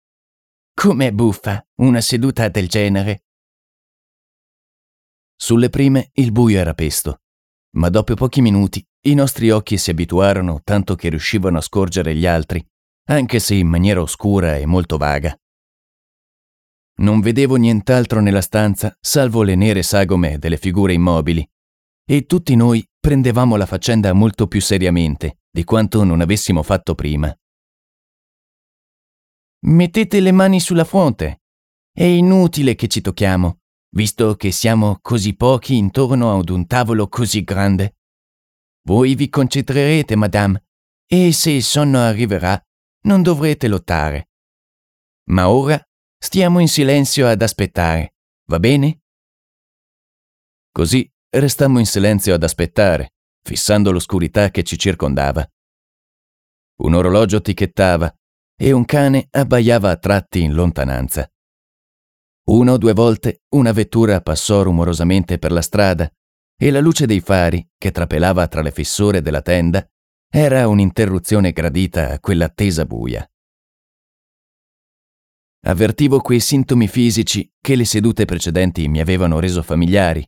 Com'è 0.75 1.13
buffa 1.13 1.65
una 1.83 2.01
seduta 2.01 2.49
del 2.49 2.67
genere? 2.67 3.25
Sulle 5.37 5.69
prime 5.69 6.11
il 6.15 6.33
buio 6.33 6.59
era 6.59 6.73
pesto, 6.73 7.21
ma 7.77 7.89
dopo 7.91 8.15
pochi 8.15 8.41
minuti 8.41 8.85
i 9.03 9.15
nostri 9.15 9.51
occhi 9.51 9.77
si 9.77 9.91
abituarono 9.91 10.61
tanto 10.65 10.95
che 10.95 11.11
riuscivano 11.11 11.59
a 11.59 11.61
scorgere 11.61 12.15
gli 12.15 12.27
altri, 12.27 12.67
anche 13.09 13.39
se 13.39 13.55
in 13.55 13.69
maniera 13.69 14.01
oscura 14.01 14.57
e 14.57 14.65
molto 14.65 14.97
vaga. 14.97 15.39
Non 17.01 17.21
vedevo 17.21 17.57
nient'altro 17.57 18.21
nella 18.21 18.41
stanza 18.41 18.97
salvo 18.99 19.43
le 19.43 19.55
nere 19.55 19.83
sagome 19.83 20.39
delle 20.39 20.57
figure 20.57 20.95
immobili, 20.95 21.49
e 22.05 22.27
tutti 22.27 22.57
noi 22.57 22.85
prendevamo 22.99 23.57
la 23.57 23.67
faccenda 23.67 24.13
molto 24.15 24.47
più 24.47 24.61
seriamente 24.61 25.41
di 25.51 25.65
quanto 25.65 26.03
non 26.03 26.21
avessimo 26.23 26.63
fatto 26.63 26.95
prima. 26.95 27.35
Mettete 29.65 30.19
le 30.19 30.33
mani 30.33 30.59
sulla 30.59 30.85
fronte. 30.85 31.43
È 31.93 32.03
inutile 32.03 32.75
che 32.75 32.89
ci 32.89 33.01
tocchiamo, 33.01 33.61
visto 33.91 34.35
che 34.35 34.51
siamo 34.51 34.99
così 35.01 35.37
pochi 35.37 35.77
intorno 35.77 36.37
ad 36.37 36.49
un 36.49 36.67
tavolo 36.67 37.07
così 37.07 37.45
grande. 37.45 37.99
Voi 38.89 39.15
vi 39.15 39.29
concentrerete, 39.29 40.17
madame, 40.17 40.65
e 41.07 41.33
se 41.33 41.53
il 41.53 41.63
sonno 41.63 42.01
arriverà, 42.01 42.61
non 43.03 43.23
dovrete 43.23 43.69
lottare. 43.69 44.31
Ma 45.31 45.49
ora 45.49 45.81
stiamo 46.19 46.59
in 46.59 46.69
silenzio 46.69 47.29
ad 47.29 47.41
aspettare, 47.41 48.17
va 48.49 48.59
bene? 48.59 49.03
Così 50.73 51.09
restammo 51.29 51.79
in 51.79 51.87
silenzio 51.87 52.35
ad 52.35 52.43
aspettare, 52.43 53.15
fissando 53.41 53.93
l'oscurità 53.93 54.51
che 54.51 54.65
ci 54.65 54.77
circondava. 54.77 55.49
Un 56.81 56.95
orologio 56.95 57.41
ticchettava 57.41 58.13
e 58.65 58.71
un 58.71 58.85
cane 58.85 59.27
abbaiava 59.29 59.91
a 59.91 59.97
tratti 59.97 60.41
in 60.41 60.55
lontananza. 60.55 61.29
Una 62.45 62.75
o 62.75 62.79
due 62.79 62.93
volte 62.93 63.43
una 63.57 63.73
vettura 63.73 64.21
passò 64.21 64.63
rumorosamente 64.63 65.41
per 65.41 65.51
la 65.51 65.63
strada 65.63 66.09
e 66.57 66.71
la 66.71 66.79
luce 66.79 67.07
dei 67.07 67.19
fari, 67.19 67.69
che 67.77 67.91
trapelava 67.91 68.47
tra 68.47 68.63
le 68.63 68.71
fessure 68.71 69.21
della 69.21 69.43
tenda, 69.43 69.85
era 70.31 70.69
un'interruzione 70.69 71.51
gradita 71.51 72.11
a 72.13 72.21
quell'attesa 72.21 72.85
buia. 72.85 73.29
Avvertivo 75.65 76.21
quei 76.21 76.39
sintomi 76.39 76.87
fisici 76.87 77.53
che 77.61 77.75
le 77.75 77.85
sedute 77.85 78.27
precedenti 78.27 78.87
mi 78.87 79.01
avevano 79.01 79.41
reso 79.41 79.65
familiari, 79.65 80.25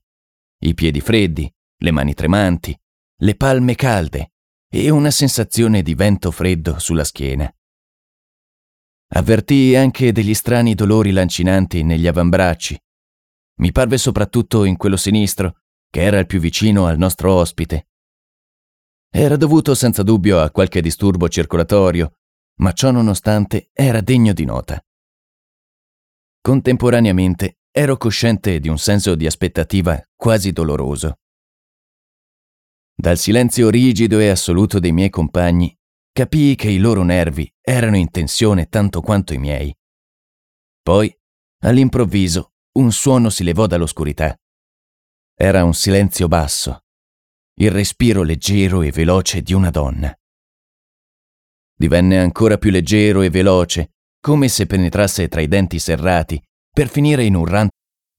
i 0.64 0.74
piedi 0.74 1.00
freddi, 1.00 1.48
le 1.78 1.90
mani 1.92 2.14
tremanti, 2.14 2.76
le 3.18 3.36
palme 3.36 3.76
calde 3.76 4.32
e 4.68 4.90
una 4.90 5.12
sensazione 5.12 5.82
di 5.82 5.94
vento 5.94 6.32
freddo 6.32 6.80
sulla 6.80 7.04
schiena. 7.04 7.48
Avvertii 9.08 9.76
anche 9.76 10.12
degli 10.12 10.34
strani 10.34 10.75
dolori 10.75 11.12
lancinanti 11.12 11.82
negli 11.82 12.06
avambracci. 12.06 12.78
Mi 13.61 13.70
parve 13.70 13.99
soprattutto 13.99 14.64
in 14.64 14.76
quello 14.76 14.96
sinistro, 14.96 15.61
che 15.88 16.02
era 16.02 16.18
il 16.18 16.26
più 16.26 16.40
vicino 16.40 16.87
al 16.87 16.99
nostro 16.99 17.32
ospite. 17.32 17.88
Era 19.08 19.37
dovuto 19.37 19.75
senza 19.75 20.02
dubbio 20.02 20.40
a 20.40 20.50
qualche 20.50 20.80
disturbo 20.80 21.28
circolatorio, 21.28 22.14
ma 22.56 22.73
ciò 22.73 22.90
nonostante 22.90 23.70
era 23.73 24.00
degno 24.00 24.32
di 24.32 24.44
nota. 24.44 24.84
Contemporaneamente 26.40 27.58
ero 27.70 27.96
cosciente 27.96 28.58
di 28.58 28.68
un 28.68 28.78
senso 28.78 29.14
di 29.14 29.26
aspettativa 29.26 30.02
quasi 30.16 30.52
doloroso. 30.52 31.18
Dal 32.92 33.18
silenzio 33.18 33.70
rigido 33.70 34.18
e 34.18 34.28
assoluto 34.28 34.78
dei 34.78 34.92
miei 34.92 35.11
compagni, 35.11 35.76
capii 36.14 36.54
che 36.54 36.71
i 36.71 36.78
loro 36.78 37.02
nervi 37.02 37.52
erano 37.61 37.97
in 37.97 38.09
tensione 38.09 38.68
tanto 38.68 39.00
quanto 39.00 39.35
i 39.35 39.38
miei. 39.38 39.76
Poi, 40.80 41.12
all'improvviso, 41.62 42.52
un 42.75 42.92
suono 42.92 43.30
si 43.30 43.42
levò 43.42 43.66
dall'oscurità. 43.66 44.33
Era 45.37 45.64
un 45.64 45.75
silenzio 45.75 46.28
basso, 46.28 46.85
il 47.54 47.73
respiro 47.73 48.23
leggero 48.23 48.83
e 48.83 48.92
veloce 48.92 49.42
di 49.42 49.54
una 49.54 49.71
donna. 49.71 50.16
Divenne 51.76 52.21
ancora 52.21 52.59
più 52.59 52.71
leggero 52.71 53.23
e 53.23 53.30
veloce, 53.30 53.94
come 54.21 54.47
se 54.47 54.66
penetrasse 54.66 55.26
tra 55.26 55.40
i 55.40 55.49
denti 55.49 55.80
serrati, 55.80 56.40
per 56.71 56.88
finire 56.88 57.25
in 57.25 57.35
un 57.35 57.47
ranto 57.47 57.75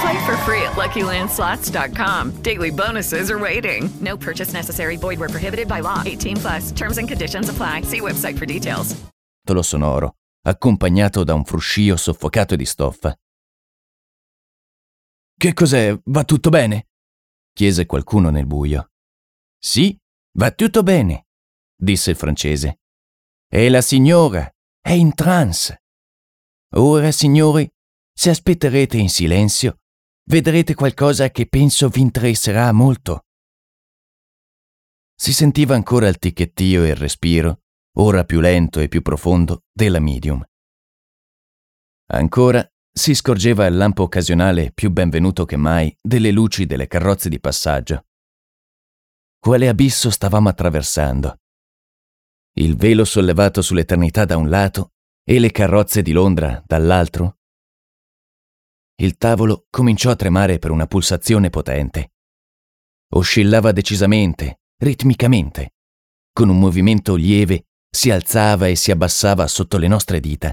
Play 0.00 0.18
for 0.26 0.36
free 0.44 0.62
at 0.62 0.76
LuckyLandSlots.com. 0.76 2.42
Daily 2.42 2.70
bonuses 2.70 3.30
are 3.30 3.38
waiting. 3.38 3.90
No 4.00 4.16
purchase 4.16 4.52
necessary. 4.52 4.96
Void 4.96 5.18
where 5.18 5.28
prohibited 5.30 5.66
by 5.68 5.80
law. 5.80 6.02
18 6.04 6.36
plus. 6.36 6.72
Terms 6.72 6.98
and 6.98 7.08
conditions 7.08 7.48
apply. 7.48 7.82
See 7.82 8.00
website 8.00 8.36
for 8.38 8.46
details. 8.46 8.94
Tolo 9.46 9.62
sonoro, 9.62 10.16
accompagnato 10.42 11.24
da 11.24 11.32
un 11.32 11.44
fruscio 11.44 11.96
soffocato 11.96 12.54
di 12.54 12.66
stoffa. 12.66 13.16
Che 15.36 15.54
cos'è? 15.54 15.98
Va 16.04 16.24
tutto 16.24 16.50
bene? 16.50 16.88
chiese 17.58 17.86
qualcuno 17.86 18.30
nel 18.30 18.46
buio. 18.46 18.92
Sì, 19.58 19.98
va 20.38 20.52
tutto 20.52 20.84
bene, 20.84 21.26
disse 21.74 22.10
il 22.10 22.16
francese. 22.16 22.82
E 23.50 23.68
la 23.68 23.80
signora 23.80 24.48
è 24.80 24.92
in 24.92 25.12
trance. 25.12 25.82
Ora, 26.76 27.10
signori, 27.10 27.68
se 28.12 28.30
aspetterete 28.30 28.96
in 28.96 29.08
silenzio, 29.08 29.77
vedrete 30.28 30.74
qualcosa 30.74 31.30
che 31.30 31.46
penso 31.46 31.88
vi 31.88 32.00
interesserà 32.00 32.70
molto. 32.72 33.24
Si 35.14 35.32
sentiva 35.32 35.74
ancora 35.74 36.06
il 36.06 36.18
ticchettio 36.18 36.84
e 36.84 36.90
il 36.90 36.96
respiro, 36.96 37.62
ora 37.96 38.24
più 38.24 38.40
lento 38.40 38.78
e 38.80 38.88
più 38.88 39.00
profondo, 39.00 39.64
della 39.72 40.00
medium. 40.00 40.44
Ancora 42.10 42.66
si 42.92 43.14
scorgeva 43.14 43.66
il 43.66 43.76
lampo 43.76 44.02
occasionale 44.02 44.70
più 44.72 44.90
benvenuto 44.90 45.44
che 45.46 45.56
mai 45.56 45.96
delle 46.00 46.30
luci 46.30 46.66
delle 46.66 46.86
carrozze 46.86 47.30
di 47.30 47.40
passaggio. 47.40 48.04
Quale 49.38 49.68
abisso 49.68 50.10
stavamo 50.10 50.48
attraversando? 50.48 51.40
Il 52.58 52.76
velo 52.76 53.04
sollevato 53.04 53.62
sull'eternità 53.62 54.24
da 54.24 54.36
un 54.36 54.48
lato 54.50 54.92
e 55.24 55.38
le 55.38 55.50
carrozze 55.50 56.02
di 56.02 56.12
Londra 56.12 56.62
dall'altro? 56.66 57.37
Il 59.00 59.16
tavolo 59.16 59.66
cominciò 59.70 60.10
a 60.10 60.16
tremare 60.16 60.58
per 60.58 60.72
una 60.72 60.88
pulsazione 60.88 61.50
potente. 61.50 62.14
Oscillava 63.10 63.70
decisamente, 63.70 64.62
ritmicamente. 64.76 65.74
Con 66.32 66.48
un 66.48 66.58
movimento 66.58 67.14
lieve 67.14 67.68
si 67.88 68.10
alzava 68.10 68.66
e 68.66 68.74
si 68.74 68.90
abbassava 68.90 69.46
sotto 69.46 69.78
le 69.78 69.86
nostre 69.86 70.18
dita. 70.18 70.52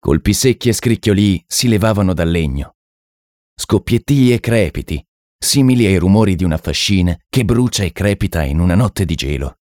Colpi 0.00 0.32
secchi 0.32 0.68
e 0.68 0.72
scricchiolii 0.72 1.44
si 1.46 1.68
levavano 1.68 2.12
dal 2.12 2.28
legno. 2.28 2.74
Scoppiettii 3.54 4.32
e 4.32 4.40
crepiti, 4.40 5.04
simili 5.38 5.86
ai 5.86 5.96
rumori 5.96 6.34
di 6.34 6.42
una 6.42 6.58
fascina 6.58 7.16
che 7.28 7.44
brucia 7.44 7.84
e 7.84 7.92
crepita 7.92 8.42
in 8.42 8.58
una 8.58 8.74
notte 8.74 9.04
di 9.04 9.14
gelo. 9.14 9.58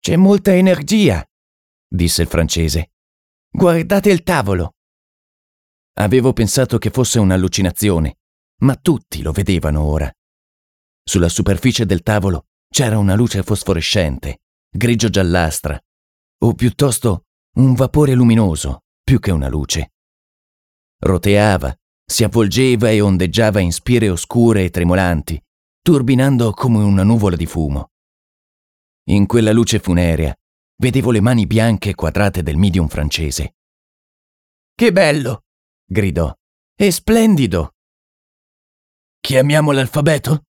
C'è 0.00 0.16
molta 0.16 0.54
energia, 0.54 1.22
disse 1.86 2.22
il 2.22 2.28
francese. 2.28 2.92
Guardate 3.50 4.10
il 4.10 4.22
tavolo. 4.22 4.75
Avevo 5.98 6.34
pensato 6.34 6.76
che 6.76 6.90
fosse 6.90 7.18
un'allucinazione, 7.18 8.18
ma 8.60 8.76
tutti 8.76 9.22
lo 9.22 9.32
vedevano 9.32 9.82
ora. 9.82 10.12
Sulla 11.02 11.30
superficie 11.30 11.86
del 11.86 12.02
tavolo 12.02 12.48
c'era 12.68 12.98
una 12.98 13.14
luce 13.14 13.42
fosforescente, 13.42 14.40
grigio-giallastra, 14.68 15.80
o 16.42 16.54
piuttosto 16.54 17.24
un 17.56 17.72
vapore 17.74 18.12
luminoso, 18.12 18.82
più 19.02 19.18
che 19.20 19.30
una 19.30 19.48
luce. 19.48 19.92
Roteava, 20.98 21.74
si 22.04 22.24
avvolgeva 22.24 22.90
e 22.90 23.00
ondeggiava 23.00 23.60
in 23.60 23.72
spire 23.72 24.10
oscure 24.10 24.64
e 24.64 24.70
tremolanti, 24.70 25.42
turbinando 25.80 26.50
come 26.50 26.82
una 26.82 27.04
nuvola 27.04 27.36
di 27.36 27.46
fumo. 27.46 27.92
In 29.08 29.24
quella 29.24 29.52
luce 29.52 29.78
funerea 29.78 30.34
vedevo 30.76 31.10
le 31.10 31.20
mani 31.20 31.46
bianche 31.46 31.94
quadrate 31.94 32.42
del 32.42 32.56
medium 32.56 32.88
francese. 32.88 33.54
Che 34.74 34.92
bello! 34.92 35.45
Gridò. 35.86 36.34
È 36.74 36.90
splendido! 36.90 37.74
Chiamiamo 39.20 39.72
l'alfabeto? 39.72 40.44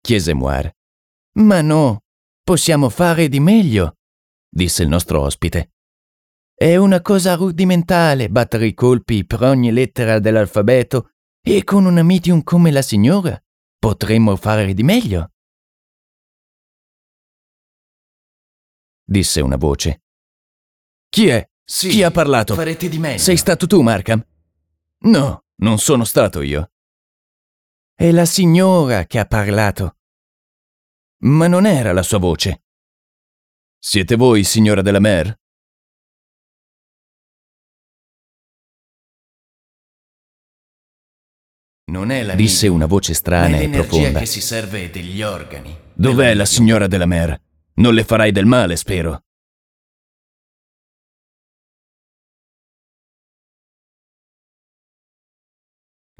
chiese 0.00 0.34
Moir. 0.34 0.70
Ma 1.38 1.60
no, 1.60 2.02
possiamo 2.42 2.88
fare 2.88 3.28
di 3.28 3.40
meglio, 3.40 3.96
disse 4.48 4.82
il 4.82 4.88
nostro 4.88 5.20
ospite. 5.20 5.72
È 6.54 6.76
una 6.76 7.02
cosa 7.02 7.34
rudimentale 7.34 8.30
battere 8.30 8.66
i 8.68 8.74
colpi 8.74 9.26
per 9.26 9.42
ogni 9.42 9.72
lettera 9.72 10.18
dell'alfabeto 10.20 11.10
e 11.42 11.64
con 11.64 11.84
una 11.84 12.02
medium 12.02 12.42
come 12.42 12.70
la 12.70 12.82
signora 12.82 13.38
potremmo 13.78 14.36
fare 14.36 14.72
di 14.72 14.82
meglio. 14.82 15.32
Disse 19.04 19.40
una 19.40 19.56
voce. 19.56 20.02
Chi 21.08 21.28
è? 21.28 21.46
Sì, 21.62 21.88
Chi 21.90 22.02
ha 22.02 22.10
parlato? 22.10 22.54
Farete 22.54 22.88
di 22.88 22.98
meglio. 22.98 23.18
Sei 23.18 23.36
stato 23.36 23.66
tu, 23.66 23.82
Markham? 23.82 24.24
No, 25.04 25.44
non 25.56 25.78
sono 25.78 26.04
stato 26.04 26.40
io. 26.42 26.70
È 27.94 28.10
la 28.10 28.24
signora 28.24 29.04
che 29.06 29.18
ha 29.18 29.26
parlato. 29.26 29.96
Ma 31.24 31.46
non 31.48 31.66
era 31.66 31.92
la 31.92 32.02
sua 32.02 32.18
voce. 32.18 32.64
Siete 33.78 34.16
voi, 34.16 34.42
signora 34.44 34.82
della 34.82 34.98
Mer? 35.00 35.38
Non 41.88 42.10
è 42.10 42.22
la 42.24 42.34
Disse 42.34 42.66
una 42.66 42.86
voce 42.86 43.14
strana 43.14 43.58
e 43.58 43.68
profonda. 43.68 44.18
che 44.18 44.26
si 44.26 44.40
serve 44.40 44.90
degli 44.90 45.22
organi. 45.22 45.74
Dov'è 45.94 46.34
la 46.34 46.44
signora 46.44 46.88
della 46.88 47.06
Mer? 47.06 47.40
Non 47.74 47.94
le 47.94 48.02
farai 48.04 48.32
del 48.32 48.44
male, 48.46 48.76
spero. 48.76 49.22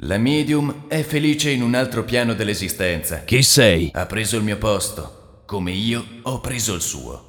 La 0.00 0.18
medium 0.18 0.88
è 0.88 1.02
felice 1.02 1.50
in 1.50 1.62
un 1.62 1.72
altro 1.72 2.04
piano 2.04 2.34
dell'esistenza. 2.34 3.24
Chi 3.24 3.42
sei? 3.42 3.88
Ha 3.94 4.04
preso 4.04 4.36
il 4.36 4.42
mio 4.42 4.58
posto, 4.58 5.42
come 5.46 5.72
io 5.72 6.04
ho 6.20 6.38
preso 6.42 6.74
il 6.74 6.82
suo. 6.82 7.24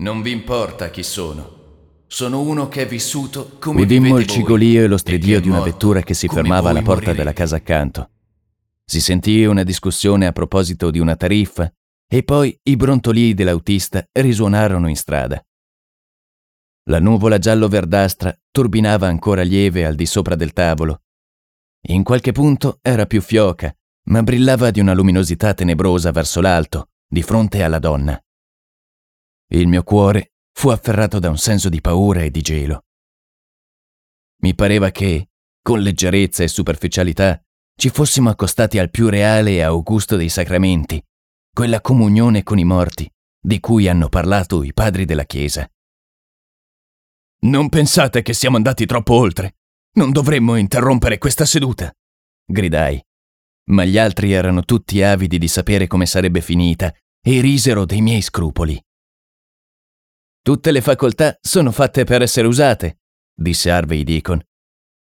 Non 0.00 0.22
vi 0.22 0.32
importa 0.32 0.90
chi 0.90 1.04
sono. 1.04 2.02
Sono 2.08 2.40
uno 2.40 2.66
che 2.66 2.82
è 2.82 2.86
vissuto 2.88 3.56
come 3.60 3.82
Udimmo 3.82 4.18
il 4.18 4.26
cigolio 4.26 4.82
e 4.82 4.86
lo 4.88 4.96
stridio 4.96 5.40
di 5.40 5.48
una 5.48 5.60
vettura 5.62 6.02
che 6.02 6.14
si 6.14 6.26
fermava 6.26 6.70
alla 6.70 6.82
porta 6.82 7.12
morirete. 7.12 7.16
della 7.16 7.32
casa 7.32 7.54
accanto. 7.54 8.10
Si 8.84 9.00
sentì 9.00 9.44
una 9.44 9.62
discussione 9.62 10.26
a 10.26 10.32
proposito 10.32 10.90
di 10.90 10.98
una 10.98 11.14
tariffa 11.14 11.72
e 12.08 12.24
poi 12.24 12.58
i 12.64 12.74
brontolii 12.74 13.34
dell'autista 13.34 14.04
risuonarono 14.10 14.88
in 14.88 14.96
strada. 14.96 15.40
La 16.88 16.98
nuvola 16.98 17.38
giallo-verdastra 17.38 18.38
turbinava 18.50 19.06
ancora 19.06 19.42
lieve 19.42 19.86
al 19.86 19.94
di 19.94 20.04
sopra 20.04 20.34
del 20.34 20.52
tavolo. 20.52 21.02
In 21.88 22.02
qualche 22.02 22.32
punto 22.32 22.78
era 22.82 23.06
più 23.06 23.22
fioca, 23.22 23.74
ma 24.08 24.22
brillava 24.22 24.70
di 24.70 24.80
una 24.80 24.92
luminosità 24.92 25.54
tenebrosa 25.54 26.10
verso 26.10 26.40
l'alto, 26.40 26.90
di 27.06 27.22
fronte 27.22 27.62
alla 27.62 27.78
donna. 27.78 28.22
Il 29.48 29.66
mio 29.66 29.82
cuore 29.82 30.34
fu 30.52 30.68
afferrato 30.68 31.18
da 31.18 31.30
un 31.30 31.38
senso 31.38 31.68
di 31.68 31.80
paura 31.80 32.22
e 32.22 32.30
di 32.30 32.42
gelo. 32.42 32.84
Mi 34.42 34.54
pareva 34.54 34.90
che, 34.90 35.30
con 35.62 35.80
leggerezza 35.80 36.42
e 36.42 36.48
superficialità, 36.48 37.42
ci 37.76 37.88
fossimo 37.88 38.28
accostati 38.28 38.78
al 38.78 38.90
più 38.90 39.08
reale 39.08 39.52
e 39.52 39.62
augusto 39.62 40.16
dei 40.16 40.28
sacramenti, 40.28 41.02
quella 41.52 41.80
comunione 41.80 42.42
con 42.42 42.58
i 42.58 42.64
morti 42.64 43.10
di 43.40 43.60
cui 43.60 43.88
hanno 43.88 44.08
parlato 44.08 44.62
i 44.62 44.72
padri 44.72 45.04
della 45.04 45.24
Chiesa. 45.24 45.68
Non 47.44 47.68
pensate 47.68 48.22
che 48.22 48.32
siamo 48.32 48.56
andati 48.56 48.86
troppo 48.86 49.14
oltre? 49.14 49.56
Non 49.96 50.12
dovremmo 50.12 50.56
interrompere 50.56 51.18
questa 51.18 51.44
seduta? 51.44 51.92
gridai. 52.46 53.02
Ma 53.70 53.84
gli 53.84 53.98
altri 53.98 54.32
erano 54.32 54.62
tutti 54.62 55.02
avidi 55.02 55.36
di 55.38 55.48
sapere 55.48 55.86
come 55.86 56.06
sarebbe 56.06 56.40
finita 56.40 56.90
e 57.20 57.40
risero 57.40 57.84
dei 57.84 58.00
miei 58.00 58.22
scrupoli. 58.22 58.82
Tutte 60.40 60.70
le 60.70 60.80
facoltà 60.80 61.36
sono 61.40 61.70
fatte 61.70 62.04
per 62.04 62.22
essere 62.22 62.46
usate, 62.46 63.00
disse 63.34 63.70
Harvey 63.70 64.04
Deacon. 64.04 64.42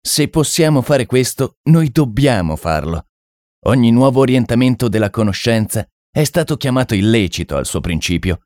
Se 0.01 0.27
possiamo 0.27 0.81
fare 0.81 1.05
questo, 1.05 1.57
noi 1.69 1.91
dobbiamo 1.91 2.55
farlo. 2.55 3.09
Ogni 3.65 3.91
nuovo 3.91 4.21
orientamento 4.21 4.87
della 4.89 5.09
conoscenza 5.11 5.87
è 6.11 6.23
stato 6.23 6.57
chiamato 6.57 6.95
illecito 6.95 7.55
al 7.55 7.65
suo 7.65 7.79
principio. 7.79 8.41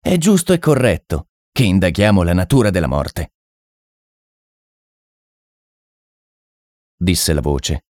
È 0.00 0.16
giusto 0.16 0.52
e 0.52 0.58
corretto 0.58 1.28
che 1.58 1.64
indaghiamo 1.64 2.22
la 2.22 2.34
natura 2.34 2.70
della 2.70 2.86
morte. 2.86 3.32
Disse 6.96 7.32
la 7.32 7.40
voce. 7.40 7.86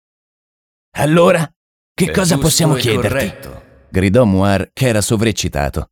Allora, 0.97 1.49
che 1.93 2.11
È 2.11 2.13
cosa 2.13 2.37
possiamo 2.37 2.73
chiederti? 2.73 3.39
corretto. 3.39 3.87
gridò 3.89 4.25
Moir, 4.25 4.69
che 4.73 4.87
era 4.87 4.99
sovreccitato. 4.99 5.91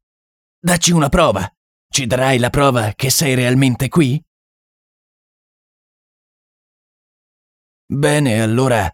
Dacci 0.59 0.91
una 0.91 1.07
prova. 1.07 1.49
Ci 1.87 2.07
darai 2.07 2.39
la 2.39 2.49
prova 2.49 2.91
che 2.93 3.09
sei 3.09 3.35
realmente 3.35 3.87
qui? 3.87 4.21
Bene, 7.85 8.41
allora 8.41 8.93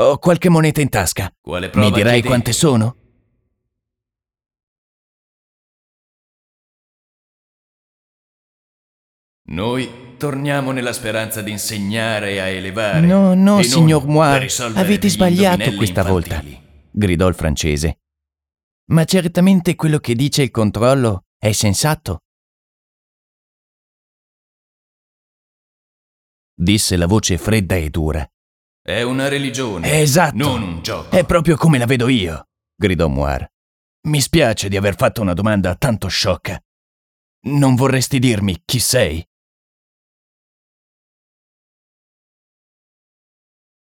ho 0.00 0.18
qualche 0.18 0.48
moneta 0.48 0.80
in 0.80 0.88
tasca. 0.88 1.32
Mi 1.74 1.92
dirai 1.92 2.24
quante 2.24 2.52
sono? 2.52 2.96
Noi 9.48 10.16
torniamo 10.18 10.72
nella 10.72 10.92
speranza 10.92 11.40
di 11.40 11.50
insegnare 11.50 12.40
a 12.40 12.46
elevare. 12.48 13.06
No, 13.06 13.32
no, 13.34 13.62
signor 13.62 14.06
Moir, 14.06 14.46
avete 14.74 15.08
sbagliato 15.08 15.72
questa 15.74 16.02
volta, 16.02 16.34
infantili. 16.34 16.60
gridò 16.90 17.28
il 17.28 17.34
francese. 17.34 18.00
Ma 18.90 19.04
certamente 19.04 19.74
quello 19.74 19.98
che 19.98 20.14
dice 20.14 20.42
il 20.42 20.50
controllo 20.50 21.24
è 21.38 21.52
sensato. 21.52 22.24
Disse 26.54 26.96
la 26.96 27.06
voce 27.06 27.38
fredda 27.38 27.76
e 27.76 27.88
dura. 27.88 28.28
È 28.82 29.00
una 29.02 29.28
religione. 29.28 30.00
Esatto. 30.00 30.36
Non 30.36 30.62
un 30.62 30.82
gioco. 30.82 31.16
È 31.16 31.24
proprio 31.24 31.56
come 31.56 31.78
la 31.78 31.86
vedo 31.86 32.08
io, 32.08 32.48
gridò 32.74 33.08
Moir. 33.08 33.46
Mi 34.08 34.20
spiace 34.20 34.68
di 34.68 34.76
aver 34.76 34.94
fatto 34.96 35.22
una 35.22 35.34
domanda 35.34 35.74
tanto 35.74 36.08
sciocca. 36.08 36.60
Non 37.46 37.76
vorresti 37.76 38.18
dirmi 38.18 38.60
chi 38.64 38.78
sei? 38.78 39.26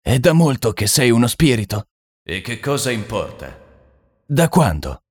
È 0.07 0.19
da 0.19 0.31
molto 0.31 0.71
che 0.71 0.87
sei 0.87 1.11
uno 1.11 1.27
spirito. 1.27 1.89
E 2.23 2.39
che 2.39 2.61
cosa 2.61 2.91
importa? 2.91 3.59
Da 4.25 4.47
quando? 4.47 5.03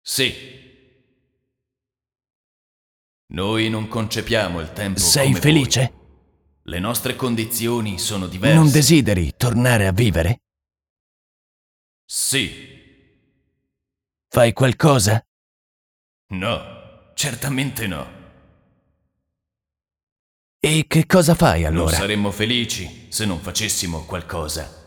Sì. 0.00 0.32
Noi 3.26 3.68
non 3.68 3.88
concepiamo 3.88 4.58
il 4.60 4.72
tempo 4.72 5.00
Sei 5.00 5.34
felice? 5.34 5.92
voi. 5.92 6.62
Le 6.62 6.78
nostre 6.78 7.14
condizioni 7.14 7.98
sono 7.98 8.26
diverse. 8.26 8.56
Non 8.56 8.70
desideri 8.70 9.34
tornare 9.36 9.86
a 9.86 9.92
vivere? 9.92 10.44
Sì. 12.06 12.50
Fai 14.28 14.54
qualcosa? 14.54 15.22
No. 16.28 17.12
Certamente 17.12 17.86
no. 17.86 18.17
E 20.60 20.86
che 20.88 21.06
cosa 21.06 21.34
fai 21.34 21.64
allora? 21.64 21.90
Non 21.90 22.00
saremmo 22.00 22.30
felici 22.32 23.06
se 23.10 23.24
non 23.24 23.38
facessimo 23.38 24.04
qualcosa. 24.04 24.78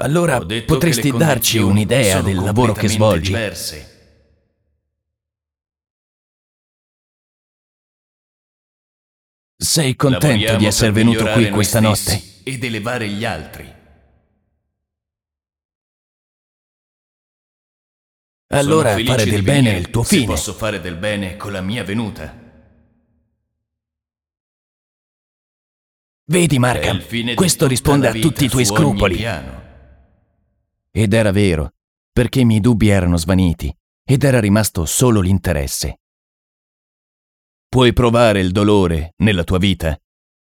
allora 0.00 0.38
potresti 0.38 1.10
darci 1.10 1.58
un'idea 1.58 2.22
del 2.22 2.36
lavoro 2.36 2.72
che 2.72 2.88
svolgi? 2.88 3.32
diverse. 3.32 3.96
Sei 9.60 9.96
contento 9.96 10.26
Lavoriamo 10.26 10.58
di 10.58 10.66
essere 10.66 10.92
venuto 10.92 11.26
qui 11.32 11.50
questa 11.50 11.80
notte? 11.80 12.22
Ed 12.44 12.62
elevare 12.62 13.08
gli 13.08 13.24
altri. 13.24 13.77
Allora 18.50 18.96
fare 18.96 19.24
del 19.24 19.42
bene 19.42 19.72
è 19.72 19.76
il 19.76 19.90
tuo 19.90 20.02
se 20.02 20.16
fine. 20.16 20.26
posso 20.26 20.54
fare 20.54 20.80
del 20.80 20.96
bene 20.96 21.36
con 21.36 21.52
la 21.52 21.60
mia 21.60 21.84
venuta. 21.84 22.46
Vedi 26.24 26.58
Markham, 26.58 27.34
questo 27.34 27.66
risponde 27.66 28.08
a 28.08 28.12
tutti 28.12 28.46
i 28.46 28.48
tuoi 28.48 28.64
scrupoli. 28.64 29.22
Ed 30.90 31.12
era 31.12 31.30
vero, 31.30 31.74
perché 32.10 32.40
i 32.40 32.44
miei 32.44 32.60
dubbi 32.60 32.88
erano 32.88 33.16
svaniti 33.16 33.74
ed 34.02 34.24
era 34.24 34.40
rimasto 34.40 34.86
solo 34.86 35.20
l'interesse. 35.20 36.00
Puoi 37.68 37.92
provare 37.92 38.40
il 38.40 38.50
dolore 38.50 39.12
nella 39.18 39.44
tua 39.44 39.58
vita? 39.58 39.98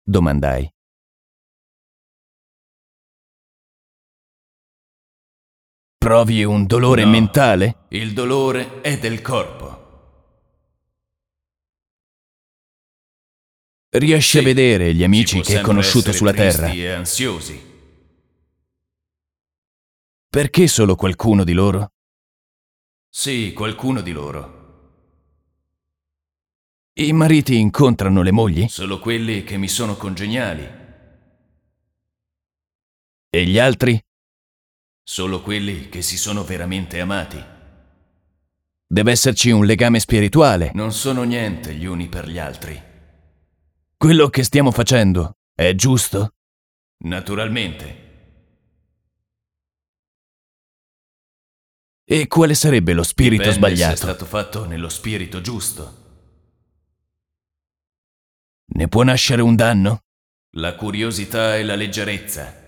domandai. 0.02 0.70
Provi 6.04 6.46
un 6.46 6.66
dolore 6.66 7.04
No. 7.04 7.10
mentale? 7.12 7.76
Il 7.90 8.14
dolore 8.14 8.80
è 8.80 8.98
del 8.98 9.22
corpo. 9.22 9.68
Riesci 13.90 14.38
a 14.38 14.42
vedere 14.42 14.94
gli 14.94 15.04
amici 15.04 15.42
che 15.42 15.58
hai 15.58 15.64
conosciuto 15.64 16.14
sulla 16.14 16.32
Terra? 16.32 16.70
e 16.72 16.90
ansiosi. 16.92 17.62
Perché 20.30 20.68
solo 20.68 20.96
qualcuno 20.96 21.44
di 21.44 21.52
loro? 21.52 21.92
Sì, 23.10 23.52
qualcuno 23.52 24.00
di 24.00 24.12
loro. 24.14 24.58
I 26.94 27.12
mariti 27.12 27.58
incontrano 27.60 28.22
le 28.22 28.32
mogli? 28.32 28.70
Solo 28.70 29.00
quelli 29.00 29.44
che 29.44 29.58
mi 29.58 29.68
sono 29.68 29.98
congeniali. 29.98 30.78
E 33.32 33.46
gli 33.46 33.60
altri? 33.60 34.02
Solo 35.10 35.41
quelli 35.41 35.89
che 35.89 36.04
si 36.04 36.19
sono 36.19 36.43
veramente 36.43 37.00
amati. 37.00 37.43
Deve 38.86 39.10
esserci 39.10 39.50
un 39.50 39.65
legame 39.65 40.00
spirituale. 40.00 40.69
Non 40.76 40.93
sono 40.93 41.24
niente 41.24 41.74
gli 41.74 41.86
uni 41.86 42.08
per 42.08 42.30
gli 42.30 42.38
altri. 42.38 42.80
Quello 43.98 44.30
che 44.30 44.43
stiamo 44.43 44.69
facendo 44.69 45.38
è 45.56 45.74
giusto? 45.74 46.36
Naturalmente. 47.06 48.08
E 52.04 52.28
quale 52.28 52.54
sarebbe 52.54 52.93
lo 52.93 53.02
spirito 53.02 53.50
Dipende 53.50 53.54
se 53.54 53.58
sbagliato? 53.58 53.93
è 53.93 53.98
stato 53.98 54.26
fatto 54.26 54.65
nello 54.65 54.89
spirito 54.89 55.41
giusto. 55.41 55.98
Ne 58.76 58.88
può 58.88 59.02
nascere 59.02 59.41
un 59.41 59.56
danno? 59.56 60.04
La 60.52 60.76
curiosità 60.76 61.58
e 61.58 61.63
la 61.63 61.74
leggerezza. 61.74 62.59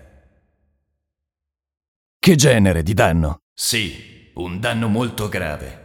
Che 2.24 2.36
genere 2.36 2.84
di 2.84 2.94
danno? 2.94 3.40
Sì, 3.52 4.30
un 4.34 4.60
danno 4.60 4.86
molto 4.86 5.28
grave. 5.28 5.80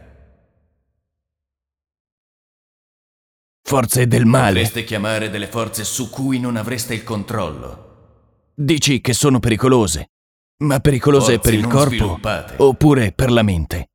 Forze 3.60 4.06
del 4.06 4.24
male. 4.24 4.60
Potreste 4.60 4.84
chiamare 4.84 5.30
delle 5.30 5.48
forze 5.48 5.82
su 5.82 6.08
cui 6.08 6.38
non 6.38 6.54
avreste 6.54 6.94
il 6.94 7.02
controllo. 7.02 8.52
Dici 8.54 9.00
che 9.00 9.14
sono 9.14 9.40
pericolose. 9.40 10.12
Ma 10.58 10.78
pericolose 10.78 11.40
Forze 11.40 11.50
per 11.50 11.54
il 11.58 11.66
corpo 11.66 12.20
oppure 12.58 13.10
per 13.10 13.32
la 13.32 13.42
mente? 13.42 13.90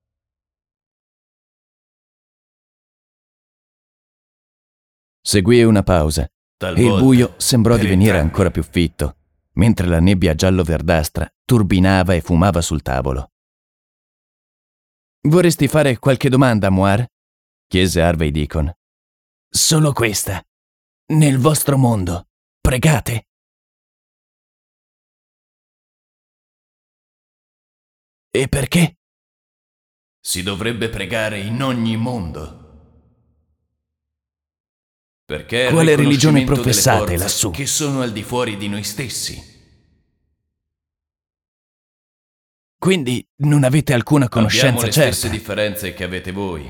Seguì 5.22 5.64
una 5.64 5.82
pausa 5.82 6.24
e 6.24 6.26
il 6.26 6.58
Talvolta, 6.58 7.02
buio 7.02 7.34
sembrò 7.38 7.78
divenire 7.78 8.20
ancora 8.20 8.52
più 8.52 8.64
fitto, 8.64 9.16
mentre 9.54 9.88
la 9.88 10.02
nebbia 10.02 10.36
giallo-verdastra 10.36 11.33
turbinava 11.46 12.14
e 12.14 12.22
fumava 12.22 12.62
sul 12.62 12.82
tavolo. 12.82 13.32
Vorresti 15.26 15.68
fare 15.68 16.00
qualche 16.00 16.30
domanda, 16.30 16.70
Moir? 16.70 17.06
chiese 17.68 18.02
Harvey 18.02 18.32
Deacon. 18.32 18.72
Solo 19.50 19.94
questa. 19.94 20.44
Nel 21.14 21.38
vostro 21.38 21.78
mondo, 21.78 22.28
pregate? 22.60 23.28
E 28.30 28.48
perché? 28.48 28.98
Si 30.20 30.42
dovrebbe 30.44 30.90
pregare 30.90 31.40
in 31.40 31.62
ogni 31.62 31.96
mondo. 31.98 32.62
Perché 35.26 35.70
Quale 35.70 35.96
religione 35.96 36.44
professate 36.44 37.18
lassù? 37.18 37.52
Che 37.52 37.66
sono 37.66 38.02
al 38.02 38.12
di 38.12 38.24
fuori 38.24 38.58
di 38.58 38.68
noi 38.68 38.84
stessi. 38.84 39.53
Quindi 42.84 43.26
non 43.44 43.64
avete 43.64 43.94
alcuna 43.94 44.26
Abbiamo 44.26 44.48
conoscenza 44.48 44.86
le 44.88 44.92
certa? 44.92 45.12
stesse 45.14 45.30
differenze 45.30 45.94
che 45.94 46.04
avete 46.04 46.34
voi. 46.34 46.70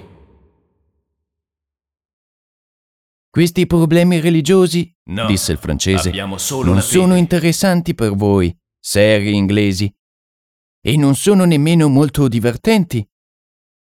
Questi 3.32 3.66
problemi 3.66 4.20
religiosi, 4.20 4.96
No, 5.06 5.26
disse 5.26 5.54
il 5.54 5.58
francese, 5.58 6.10
abbiamo 6.10 6.38
non 6.62 6.82
sono 6.84 7.08
fede. 7.08 7.18
interessanti 7.18 7.96
per 7.96 8.14
voi, 8.14 8.56
seri 8.80 9.34
inglesi, 9.36 9.92
e 10.86 10.98
non 10.98 11.16
sono 11.16 11.46
nemmeno 11.46 11.90
molto 11.90 12.28
divertenti. 12.28 13.04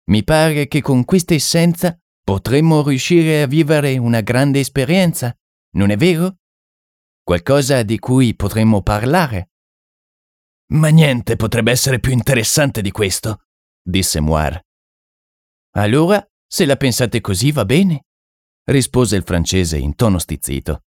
Mi 0.10 0.24
pare 0.24 0.70
che 0.70 0.82
con 0.82 1.04
questa 1.04 1.34
essenza 1.34 2.00
potremmo 2.24 2.82
riuscire 2.88 3.42
a 3.42 3.46
vivere 3.46 3.98
una 3.98 4.22
grande 4.22 4.62
esperienza, 4.62 5.38
non 5.72 5.90
è 5.90 5.98
vero? 5.98 6.38
Qualcosa 7.22 7.84
di 7.84 8.00
cui 8.00 8.34
potremmo 8.36 8.82
parlare. 8.82 9.50
Ma 10.74 10.90
niente 10.90 11.36
potrebbe 11.36 11.72
essere 11.72 12.00
più 12.00 12.12
interessante 12.12 12.82
di 12.82 12.92
questo, 12.92 13.46
disse 13.82 14.20
Moir. 14.20 14.60
Allora, 15.76 16.26
se 16.48 16.66
la 16.66 16.76
pensate 16.76 17.22
così 17.22 17.52
va 17.52 17.66
bene, 17.66 18.06
rispose 18.66 19.16
il 19.16 19.24
francese 19.24 19.78
in 19.78 19.96
tono 19.96 20.18
stizzito. 20.18 20.84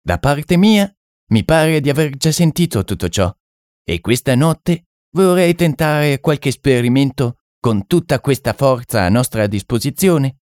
Da 0.00 0.18
parte 0.18 0.56
mia, 0.56 0.90
mi 1.30 1.44
pare 1.44 1.80
di 1.80 1.90
aver 1.90 2.16
già 2.16 2.30
sentito 2.30 2.84
tutto 2.84 3.08
ciò, 3.08 3.34
e 3.82 4.00
questa 4.00 4.34
notte 4.34 4.84
vorrei 5.10 5.54
tentare 5.54 6.20
qualche 6.20 6.50
esperimento 6.50 7.38
con 7.58 7.86
tutta 7.86 8.20
questa 8.20 8.52
forza 8.52 9.02
a 9.02 9.08
nostra 9.08 9.46
disposizione. 9.48 10.38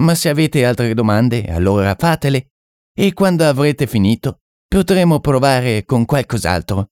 Ma 0.00 0.14
se 0.14 0.28
avete 0.28 0.66
altre 0.66 0.92
domande, 0.92 1.44
allora 1.44 1.94
fatele, 1.98 2.50
e 2.94 3.14
quando 3.14 3.46
avrete 3.46 3.86
finito, 3.86 4.40
potremo 4.68 5.20
provare 5.20 5.84
con 5.86 6.04
qualcos'altro. 6.04 6.91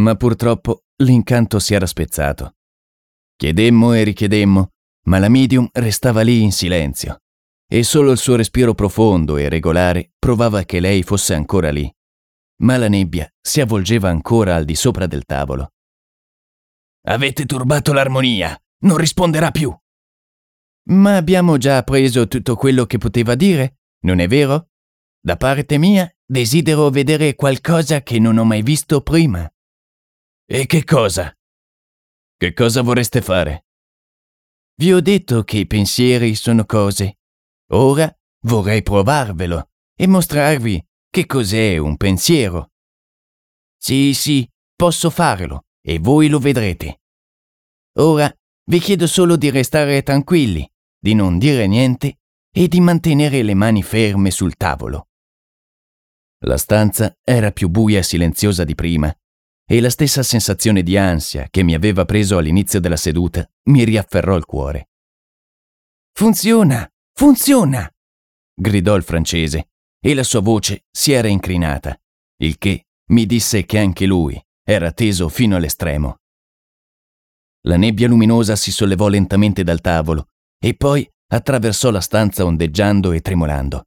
Ma 0.00 0.14
purtroppo 0.14 0.84
l'incanto 1.02 1.58
si 1.58 1.74
era 1.74 1.86
spezzato. 1.86 2.54
Chiedemmo 3.36 3.92
e 3.92 4.02
richiedemmo, 4.02 4.70
ma 5.06 5.18
la 5.18 5.28
medium 5.28 5.68
restava 5.72 6.22
lì 6.22 6.42
in 6.42 6.52
silenzio, 6.52 7.18
e 7.68 7.82
solo 7.82 8.10
il 8.10 8.18
suo 8.18 8.36
respiro 8.36 8.74
profondo 8.74 9.36
e 9.36 9.48
regolare 9.48 10.12
provava 10.18 10.62
che 10.62 10.80
lei 10.80 11.02
fosse 11.02 11.34
ancora 11.34 11.70
lì. 11.70 11.90
Ma 12.62 12.78
la 12.78 12.88
nebbia 12.88 13.30
si 13.40 13.60
avvolgeva 13.60 14.08
ancora 14.08 14.54
al 14.54 14.64
di 14.64 14.74
sopra 14.74 15.06
del 15.06 15.24
tavolo. 15.24 15.72
Avete 17.06 17.44
turbato 17.44 17.92
l'armonia, 17.92 18.58
non 18.84 18.96
risponderà 18.96 19.50
più. 19.50 19.74
Ma 20.90 21.16
abbiamo 21.16 21.58
già 21.58 21.76
appreso 21.78 22.26
tutto 22.26 22.56
quello 22.56 22.86
che 22.86 22.98
poteva 22.98 23.34
dire, 23.34 23.80
non 24.00 24.18
è 24.18 24.26
vero? 24.26 24.68
Da 25.22 25.36
parte 25.36 25.76
mia, 25.76 26.10
desidero 26.24 26.88
vedere 26.88 27.34
qualcosa 27.34 28.02
che 28.02 28.18
non 28.18 28.38
ho 28.38 28.44
mai 28.44 28.62
visto 28.62 29.02
prima. 29.02 29.50
E 30.52 30.66
che 30.66 30.82
cosa? 30.82 31.32
Che 32.36 32.52
cosa 32.54 32.82
vorreste 32.82 33.22
fare? 33.22 33.66
Vi 34.80 34.92
ho 34.92 35.00
detto 35.00 35.44
che 35.44 35.58
i 35.58 35.66
pensieri 35.68 36.34
sono 36.34 36.64
cose. 36.64 37.18
Ora 37.68 38.12
vorrei 38.46 38.82
provarvelo 38.82 39.70
e 39.94 40.08
mostrarvi 40.08 40.84
che 41.08 41.26
cos'è 41.26 41.76
un 41.76 41.96
pensiero. 41.96 42.72
Sì, 43.78 44.12
sì, 44.12 44.44
posso 44.74 45.08
farlo 45.08 45.66
e 45.80 46.00
voi 46.00 46.26
lo 46.26 46.40
vedrete. 46.40 47.02
Ora 48.00 48.28
vi 48.64 48.80
chiedo 48.80 49.06
solo 49.06 49.36
di 49.36 49.50
restare 49.50 50.02
tranquilli, 50.02 50.68
di 50.98 51.14
non 51.14 51.38
dire 51.38 51.68
niente 51.68 52.22
e 52.52 52.66
di 52.66 52.80
mantenere 52.80 53.44
le 53.44 53.54
mani 53.54 53.84
ferme 53.84 54.32
sul 54.32 54.56
tavolo. 54.56 55.10
La 56.44 56.56
stanza 56.56 57.16
era 57.22 57.52
più 57.52 57.68
buia 57.68 58.00
e 58.00 58.02
silenziosa 58.02 58.64
di 58.64 58.74
prima 58.74 59.14
e 59.70 59.80
la 59.80 59.88
stessa 59.88 60.24
sensazione 60.24 60.82
di 60.82 60.96
ansia 60.96 61.46
che 61.48 61.62
mi 61.62 61.74
aveva 61.74 62.04
preso 62.04 62.36
all'inizio 62.36 62.80
della 62.80 62.96
seduta 62.96 63.48
mi 63.68 63.84
riafferrò 63.84 64.36
il 64.36 64.44
cuore. 64.44 64.88
Funziona! 66.12 66.90
Funziona! 67.12 67.88
gridò 68.52 68.96
il 68.96 69.04
francese 69.04 69.68
e 70.00 70.14
la 70.14 70.24
sua 70.24 70.40
voce 70.40 70.86
si 70.90 71.12
era 71.12 71.28
incrinata, 71.28 71.96
il 72.38 72.58
che 72.58 72.86
mi 73.12 73.26
disse 73.26 73.64
che 73.64 73.78
anche 73.78 74.06
lui 74.06 74.42
era 74.64 74.90
teso 74.90 75.28
fino 75.28 75.54
all'estremo. 75.54 76.16
La 77.68 77.76
nebbia 77.76 78.08
luminosa 78.08 78.56
si 78.56 78.72
sollevò 78.72 79.06
lentamente 79.06 79.62
dal 79.62 79.80
tavolo 79.80 80.30
e 80.58 80.74
poi 80.74 81.08
attraversò 81.28 81.90
la 81.90 82.00
stanza 82.00 82.44
ondeggiando 82.44 83.12
e 83.12 83.20
tremolando. 83.20 83.86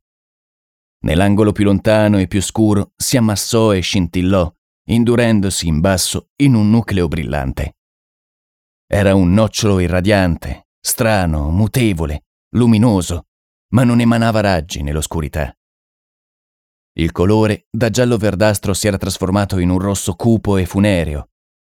Nell'angolo 1.02 1.52
più 1.52 1.66
lontano 1.66 2.20
e 2.20 2.28
più 2.28 2.42
scuro 2.42 2.94
si 2.96 3.18
ammassò 3.18 3.74
e 3.74 3.82
scintillò, 3.82 4.50
indurendosi 4.86 5.68
in 5.68 5.80
basso 5.80 6.30
in 6.38 6.56
un 6.56 6.70
nucleo 6.70 7.08
brillante. 7.08 7.78
Era 8.88 9.16
un 9.16 9.34
nocciolo 9.34 9.80
irradiante, 9.80 10.68
strano, 10.80 11.50
mutevole, 11.50 12.26
luminoso, 12.56 13.28
ma 13.74 13.84
non 13.84 14.00
emanava 14.00 14.42
raggi 14.42 14.84
nell'oscurità. 14.84 15.56
Il 16.96 17.12
colore 17.12 17.66
da 17.72 17.90
giallo-verdastro 17.90 18.74
si 18.74 18.88
era 18.88 18.98
trasformato 18.98 19.58
in 19.58 19.70
un 19.70 19.80
rosso 19.80 20.14
cupo 20.14 20.58
e 20.58 20.66
funereo. 20.66 21.30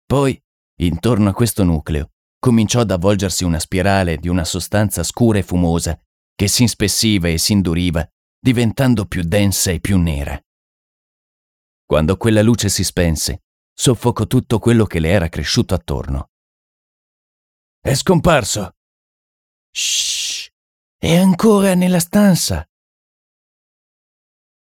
Poi, 0.05 0.43
intorno 0.81 1.29
a 1.29 1.33
questo 1.33 1.63
nucleo, 1.63 2.11
cominciò 2.41 2.81
ad 2.81 2.91
avvolgersi 2.91 3.45
una 3.45 3.61
spirale 3.61 4.17
di 4.17 4.29
una 4.29 4.45
sostanza 4.45 5.05
scura 5.05 5.39
e 5.39 5.43
fumosa 5.43 5.99
che 6.35 6.49
si 6.49 6.63
inspessiva 6.63 7.29
e 7.29 7.39
si 7.39 7.53
induriva, 7.53 8.07
diventando 8.41 9.07
più 9.07 9.23
densa 9.23 9.71
e 9.71 9.79
più 9.79 9.99
nera. 9.99 10.39
Quando 11.87 12.17
quella 12.17 12.43
luce 12.43 12.69
si 12.69 12.83
spense, 12.83 13.43
soffocò 13.73 14.27
tutto 14.27 14.59
quello 14.59 14.87
che 14.87 15.01
le 15.01 15.11
era 15.11 15.29
cresciuto 15.29 15.75
attorno. 15.75 16.31
È 17.81 17.95
scomparso. 17.95 18.77
Shh! 19.71 20.49
È 20.97 21.17
ancora 21.17 21.75
nella 21.75 22.01
stanza. 22.01 22.67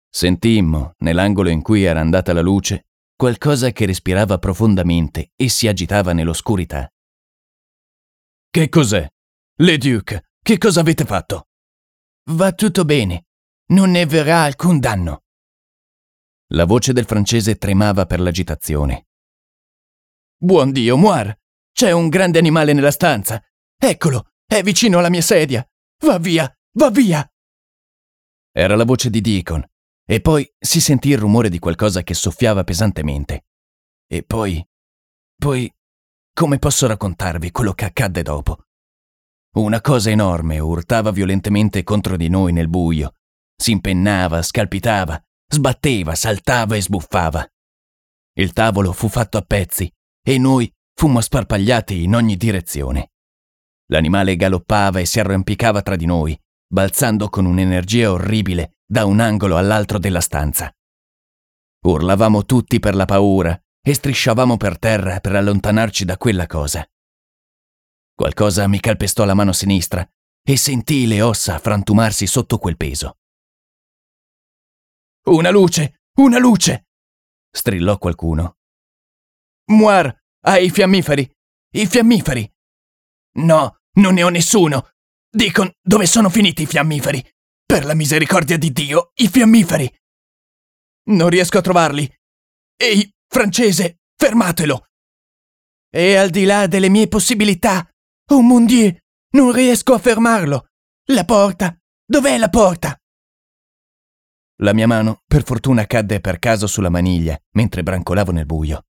Sentimmo, 0.09 0.95
nell'angolo 0.97 1.49
in 1.49 1.61
cui 1.61 1.83
era 1.83 1.99
andata 1.99 2.33
la 2.33 2.41
luce, 2.41 2.87
qualcosa 3.15 3.71
che 3.71 3.85
respirava 3.85 4.39
profondamente 4.39 5.31
e 5.35 5.47
si 5.47 5.67
agitava 5.67 6.13
nell'oscurità. 6.13 6.91
Che 8.49 8.69
cos'è? 8.69 9.07
Le 9.59 9.77
Duke, 9.77 10.31
che 10.41 10.57
cosa 10.57 10.79
avete 10.79 11.05
fatto? 11.05 11.49
Va 12.31 12.51
tutto 12.53 12.83
bene. 12.83 13.27
Non 13.67 13.91
ne 13.91 14.05
verrà 14.07 14.41
alcun 14.41 14.79
danno. 14.79 15.21
La 16.53 16.65
voce 16.65 16.91
del 16.91 17.05
francese 17.05 17.55
tremava 17.55 18.05
per 18.05 18.19
l'agitazione. 18.19 19.07
Buon 20.37 20.73
Dio, 20.73 20.97
Moir! 20.97 21.33
C'è 21.71 21.91
un 21.91 22.09
grande 22.09 22.39
animale 22.39 22.73
nella 22.73 22.91
stanza. 22.91 23.41
Eccolo, 23.77 24.31
è 24.45 24.61
vicino 24.61 24.97
alla 24.97 25.09
mia 25.09 25.21
sedia. 25.21 25.65
Va 26.03 26.19
via, 26.19 26.53
va 26.73 26.89
via! 26.89 27.25
Era 28.51 28.75
la 28.75 28.83
voce 28.83 29.09
di 29.09 29.21
Deacon, 29.21 29.65
e 30.05 30.19
poi 30.19 30.45
si 30.59 30.81
sentì 30.81 31.11
il 31.11 31.17
rumore 31.17 31.47
di 31.47 31.57
qualcosa 31.57 32.03
che 32.03 32.13
soffiava 32.13 32.65
pesantemente. 32.65 33.45
E 34.05 34.23
poi... 34.23 34.61
poi... 35.37 35.73
come 36.33 36.59
posso 36.59 36.85
raccontarvi 36.85 37.49
quello 37.51 37.71
che 37.71 37.85
accadde 37.85 38.23
dopo? 38.23 38.65
Una 39.55 39.79
cosa 39.79 40.09
enorme 40.09 40.59
urtava 40.59 41.11
violentemente 41.11 41.83
contro 41.83 42.17
di 42.17 42.27
noi 42.27 42.51
nel 42.51 42.67
buio. 42.67 43.15
Si 43.55 43.71
impennava, 43.71 44.41
scalpitava, 44.41 45.23
sbatteva, 45.51 46.15
saltava 46.15 46.75
e 46.75 46.81
sbuffava. 46.81 47.45
Il 48.33 48.53
tavolo 48.53 48.93
fu 48.93 49.09
fatto 49.09 49.37
a 49.37 49.41
pezzi 49.41 49.91
e 50.23 50.37
noi 50.37 50.71
fummo 50.93 51.19
sparpagliati 51.19 52.03
in 52.03 52.15
ogni 52.15 52.37
direzione. 52.37 53.11
L'animale 53.87 54.37
galoppava 54.37 54.99
e 54.99 55.05
si 55.05 55.19
arrampicava 55.19 55.81
tra 55.81 55.97
di 55.97 56.05
noi, 56.05 56.39
balzando 56.67 57.27
con 57.27 57.45
un'energia 57.45 58.11
orribile 58.11 58.77
da 58.85 59.05
un 59.05 59.19
angolo 59.19 59.57
all'altro 59.57 59.99
della 59.99 60.21
stanza. 60.21 60.73
Urlavamo 61.85 62.45
tutti 62.45 62.79
per 62.79 62.95
la 62.95 63.05
paura 63.05 63.59
e 63.83 63.93
strisciavamo 63.93 64.55
per 64.55 64.79
terra 64.79 65.19
per 65.19 65.35
allontanarci 65.35 66.05
da 66.05 66.17
quella 66.17 66.47
cosa. 66.47 66.85
Qualcosa 68.13 68.67
mi 68.67 68.79
calpestò 68.79 69.25
la 69.25 69.33
mano 69.33 69.51
sinistra 69.51 70.07
e 70.43 70.57
sentii 70.57 71.07
le 71.07 71.21
ossa 71.21 71.59
frantumarsi 71.59 72.27
sotto 72.27 72.57
quel 72.57 72.77
peso. 72.77 73.17
Una 75.23 75.51
luce! 75.51 76.01
Una 76.17 76.39
luce! 76.39 76.87
strillò 77.51 77.97
qualcuno. 77.97 78.57
Moir, 79.71 80.23
hai 80.45 80.65
i 80.65 80.69
fiammiferi! 80.69 81.29
I 81.73 81.85
fiammiferi! 81.85 82.51
No, 83.35 83.81
non 83.97 84.13
ne 84.15 84.23
ho 84.23 84.29
nessuno! 84.29 84.89
Deacon, 85.29 85.71
dove 85.81 86.07
sono 86.07 86.29
finiti 86.29 86.63
i 86.63 86.65
fiammiferi? 86.65 87.23
Per 87.65 87.85
la 87.85 87.93
misericordia 87.93 88.57
di 88.57 88.71
Dio, 88.71 89.11
i 89.15 89.27
fiammiferi! 89.27 89.93
Non 91.09 91.29
riesco 91.29 91.59
a 91.59 91.61
trovarli. 91.61 92.11
Ehi, 92.75 93.09
francese, 93.27 93.99
fermatelo! 94.15 94.87
È 95.87 96.15
al 96.15 96.29
di 96.29 96.45
là 96.45 96.67
delle 96.67 96.89
mie 96.89 97.07
possibilità. 97.07 97.87
Oh 98.31 98.41
mon 98.41 98.65
Dieu, 98.65 98.95
non 99.33 99.51
riesco 99.51 99.93
a 99.93 99.99
fermarlo. 99.99 100.69
La 101.11 101.25
porta. 101.25 101.77
Dov'è 102.05 102.37
la 102.37 102.49
porta? 102.49 103.00
La 104.63 104.73
mia 104.73 104.85
mano, 104.85 105.21
per 105.25 105.43
fortuna, 105.43 105.87
cadde 105.87 106.19
per 106.19 106.37
caso 106.37 106.67
sulla 106.67 106.89
maniglia 106.89 107.39
mentre 107.53 107.81
brancolavo 107.81 108.31
nel 108.31 108.45
buio. 108.45 108.85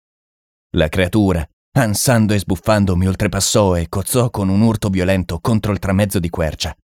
La 0.78 0.88
creatura, 0.88 1.46
ansando 1.74 2.34
e 2.34 2.40
sbuffando, 2.40 2.96
mi 2.96 3.06
oltrepassò 3.06 3.76
e 3.76 3.90
cozzò 3.90 4.30
con 4.30 4.48
un 4.48 4.62
urto 4.62 4.88
violento 4.90 5.40
contro 5.40 5.74
il 5.74 5.80
tramezzo 5.80 6.20
di 6.20 6.30
quercia. 6.30 6.76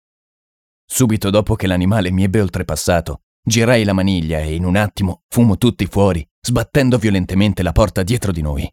Subito 0.85 1.31
dopo 1.31 1.55
che 1.55 1.69
l'animale 1.69 2.11
mi 2.11 2.25
ebbe 2.25 2.41
oltrepassato, 2.41 3.23
girai 3.41 3.85
la 3.85 3.93
maniglia 3.93 4.41
e 4.41 4.55
in 4.55 4.65
un 4.65 4.75
attimo 4.75 5.23
fummo 5.29 5.57
tutti 5.59 5.87
fuori, 5.87 6.29
sbattendo 6.41 6.99
violentemente 6.99 7.63
la 7.63 7.73
porta 7.73 8.03
dietro 8.03 8.33
di 8.33 8.43
noi. 8.43 8.69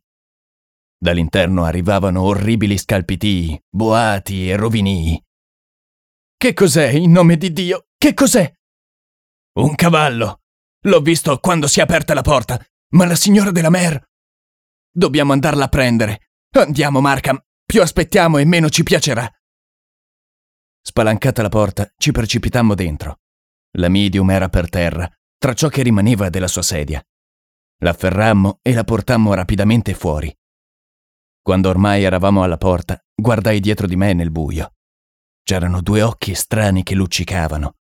Dall'interno 0.98 1.65
arrivavano 1.65 2.24
orribili 2.24 2.80
scalpitii, 2.80 3.62
boati 3.69 4.50
e 4.50 4.56
rovinii. 4.56 5.24
Che 6.36 6.54
cos'è, 6.54 6.89
in 6.89 7.12
nome 7.12 7.38
di 7.38 7.54
Dio? 7.54 7.86
Che 7.95 8.13
cos'è? 8.15 8.59
Un 9.54 9.76
cavallo. 9.76 10.42
L'ho 10.84 11.02
visto 11.02 11.38
quando 11.40 11.68
si 11.68 11.80
è 11.80 11.84
aperta 11.84 12.14
la 12.14 12.22
porta, 12.22 12.64
ma 12.94 13.06
la 13.06 13.16
signora 13.16 13.52
della 13.52 13.70
Mer 13.70 14.10
Dobbiamo 14.92 15.34
andarla 15.34 15.66
a 15.66 15.70
prendere. 15.70 16.32
Andiamo, 16.52 17.00
Markham. 17.00 17.40
Più 17.64 17.82
aspettiamo 17.82 18.38
e 18.38 18.46
meno 18.46 18.70
ci 18.70 18.84
piacerà. 18.84 19.32
Spalancata 20.82 21.42
la 21.42 21.50
porta, 21.50 21.92
ci 21.96 22.12
precipitammo 22.12 22.74
dentro. 22.74 23.20
La 23.78 23.90
medium 23.90 24.30
era 24.32 24.50
per 24.50 24.70
terra, 24.70 25.08
tra 25.38 25.54
ciò 25.54 25.68
che 25.70 25.84
rimaneva 25.84 26.30
della 26.30 26.48
sua 26.48 26.64
sedia. 26.64 27.02
L'afferrammo 27.82 28.60
e 28.62 28.74
la 28.74 28.84
portammo 28.84 29.34
rapidamente 29.34 29.94
fuori. 29.94 30.36
Quando 31.42 31.70
ormai 31.70 32.04
eravamo 32.04 32.44
alla 32.44 32.58
porta, 32.58 33.00
guardai 33.16 33.60
dietro 33.60 33.86
di 33.86 33.96
me 33.96 34.14
nel 34.14 34.32
buio. 34.32 34.74
C'erano 35.44 35.82
due 35.82 36.02
occhi 36.02 36.34
strani 36.34 36.84
che 36.84 36.96
luccicavano. 36.96 37.76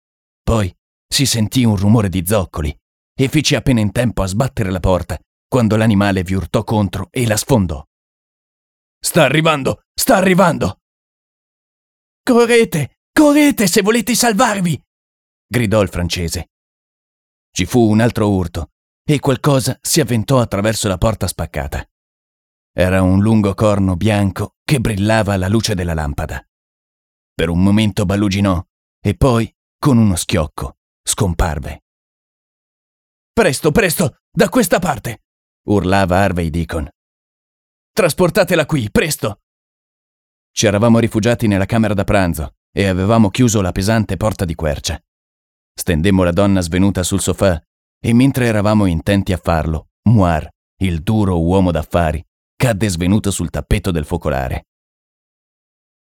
Poi 0.42 0.74
si 1.14 1.26
sentì 1.26 1.62
un 1.62 1.76
rumore 1.76 2.08
di 2.08 2.26
zoccoli 2.26 2.76
e 3.16 3.28
feci 3.28 3.54
appena 3.54 3.78
in 3.78 3.92
tempo 3.92 4.22
a 4.22 4.26
sbattere 4.26 4.72
la 4.72 4.80
porta 4.80 5.16
quando 5.46 5.76
l'animale 5.76 6.24
vi 6.24 6.34
urtò 6.34 6.64
contro 6.64 7.06
e 7.12 7.24
la 7.24 7.36
sfondò. 7.36 7.80
Sta 8.98 9.22
arrivando! 9.22 9.82
Sta 9.94 10.16
arrivando! 10.16 10.80
Correte! 12.20 12.96
Correte 13.12 13.68
se 13.68 13.82
volete 13.82 14.16
salvarvi! 14.16 14.82
gridò 15.46 15.82
il 15.82 15.88
francese. 15.88 16.48
Ci 17.52 17.64
fu 17.64 17.88
un 17.88 18.00
altro 18.00 18.30
urto 18.30 18.70
e 19.08 19.20
qualcosa 19.20 19.78
si 19.80 20.00
avventò 20.00 20.40
attraverso 20.40 20.88
la 20.88 20.98
porta 20.98 21.28
spaccata. 21.28 21.88
Era 22.76 23.02
un 23.02 23.20
lungo 23.20 23.54
corno 23.54 23.94
bianco 23.94 24.56
che 24.64 24.80
brillava 24.80 25.34
alla 25.34 25.46
luce 25.46 25.76
della 25.76 25.94
lampada. 25.94 26.44
Per 27.32 27.50
un 27.50 27.62
momento 27.62 28.04
baluginò 28.04 28.60
e 29.00 29.14
poi, 29.14 29.48
con 29.78 29.96
uno 29.96 30.16
schiocco, 30.16 30.78
scomparve. 31.04 31.82
Presto, 33.32 33.70
presto, 33.70 34.16
da 34.30 34.48
questa 34.48 34.78
parte! 34.78 35.22
urlava 35.68 36.18
Harvey 36.18 36.50
Deacon. 36.50 36.88
Trasportatela 37.92 38.66
qui, 38.66 38.90
presto! 38.90 39.40
Ci 40.50 40.66
eravamo 40.66 40.98
rifugiati 40.98 41.46
nella 41.46 41.66
camera 41.66 41.94
da 41.94 42.04
pranzo 42.04 42.54
e 42.72 42.86
avevamo 42.86 43.28
chiuso 43.30 43.60
la 43.60 43.72
pesante 43.72 44.16
porta 44.16 44.44
di 44.44 44.54
quercia. 44.54 44.98
Stendemmo 45.72 46.22
la 46.22 46.32
donna 46.32 46.60
svenuta 46.60 47.02
sul 47.02 47.20
sofà 47.20 47.60
e 48.00 48.12
mentre 48.12 48.46
eravamo 48.46 48.86
intenti 48.86 49.32
a 49.32 49.36
farlo, 49.36 49.88
Moir, 50.08 50.48
il 50.82 51.02
duro 51.02 51.40
uomo 51.40 51.70
d'affari, 51.70 52.24
cadde 52.56 52.88
svenuto 52.88 53.30
sul 53.30 53.50
tappeto 53.50 53.90
del 53.90 54.04
focolare. 54.04 54.66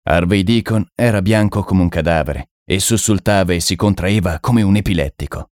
Harvey 0.05 0.42
Deacon 0.42 0.87
era 0.94 1.20
bianco 1.20 1.62
come 1.62 1.83
un 1.83 1.88
cadavere 1.88 2.51
e 2.71 2.81
sussultava 2.81 3.55
e 3.55 3.61
si 3.61 3.77
contraeva 3.77 4.41
come 4.41 4.61
un 4.61 4.77
epilettico. 4.77 5.53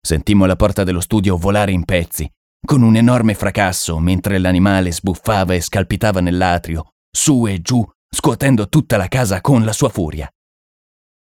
Sentimmo 0.00 0.46
la 0.46 0.54
porta 0.54 0.84
dello 0.84 1.00
studio 1.00 1.36
volare 1.36 1.72
in 1.72 1.84
pezzi 1.84 2.30
con 2.64 2.82
un 2.82 2.94
enorme 2.94 3.34
fracasso 3.34 3.98
mentre 3.98 4.38
l'animale 4.38 4.92
sbuffava 4.92 5.54
e 5.54 5.60
scalpitava 5.60 6.20
nell'atrio, 6.20 6.92
su 7.10 7.46
e 7.46 7.60
giù, 7.60 7.84
scuotendo 8.08 8.68
tutta 8.68 8.96
la 8.96 9.08
casa 9.08 9.40
con 9.40 9.64
la 9.64 9.72
sua 9.72 9.88
furia. 9.88 10.32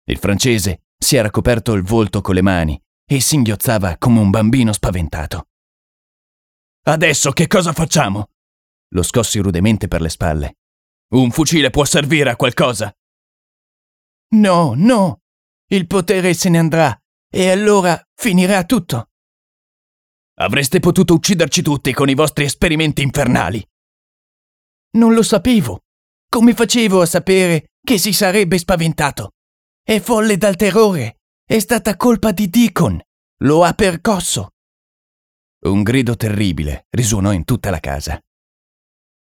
Il 0.08 0.20
francese 0.20 0.84
si 0.96 1.16
era 1.16 1.32
coperto 1.32 1.74
il 1.74 1.82
volto 1.82 2.22
con 2.22 2.36
le 2.36 2.44
mani 2.44 2.80
e 3.10 3.20
singhiozzava 3.20 3.98
come 3.98 4.20
un 4.20 4.30
bambino 4.30 4.72
spaventato. 4.72 5.48
Adesso 6.84 7.32
che 7.32 7.48
cosa 7.48 7.74
facciamo? 7.74 8.30
Lo 8.90 9.02
scossi 9.02 9.40
rudemente 9.40 9.88
per 9.88 10.02
le 10.02 10.10
spalle. 10.10 10.58
Un 11.16 11.32
fucile 11.32 11.72
può 11.72 11.86
servire 11.86 12.30
a 12.30 12.36
qualcosa? 12.36 12.96
No, 14.36 14.74
no. 14.76 15.22
Il 15.68 15.88
potere 15.88 16.34
se 16.34 16.50
ne 16.50 16.58
andrà 16.58 16.98
e 17.30 17.50
allora 17.50 18.02
finirà 18.14 18.66
tutto. 18.66 19.10
Avreste 20.38 20.80
potuto 20.80 21.14
ucciderci 21.14 21.62
tutti 21.62 21.94
con 21.94 22.10
i 22.10 22.14
vostri 22.14 22.44
esperimenti 22.44 23.02
infernali. 23.02 23.66
Non 24.96 25.14
lo 25.14 25.24
sapevo. 25.24 25.84
Come 26.30 26.54
facevo 26.54 27.02
a 27.02 27.06
sapere 27.06 27.72
che 27.82 27.98
si 27.98 28.12
sarebbe 28.12 28.58
spaventato? 28.58 29.32
È 29.82 30.00
folle 30.00 30.36
dal 30.38 30.58
terrore. 30.58 31.20
È 31.46 31.58
stata 31.60 31.96
colpa 31.96 32.32
di 32.32 32.50
Deacon. 32.50 33.00
Lo 33.40 33.64
ha 33.64 33.74
percosso. 33.74 34.50
Un 35.66 35.82
grido 35.82 36.18
terribile 36.18 36.88
risuonò 36.90 37.32
in 37.32 37.46
tutta 37.46 37.70
la 37.70 37.80
casa. 37.80 38.20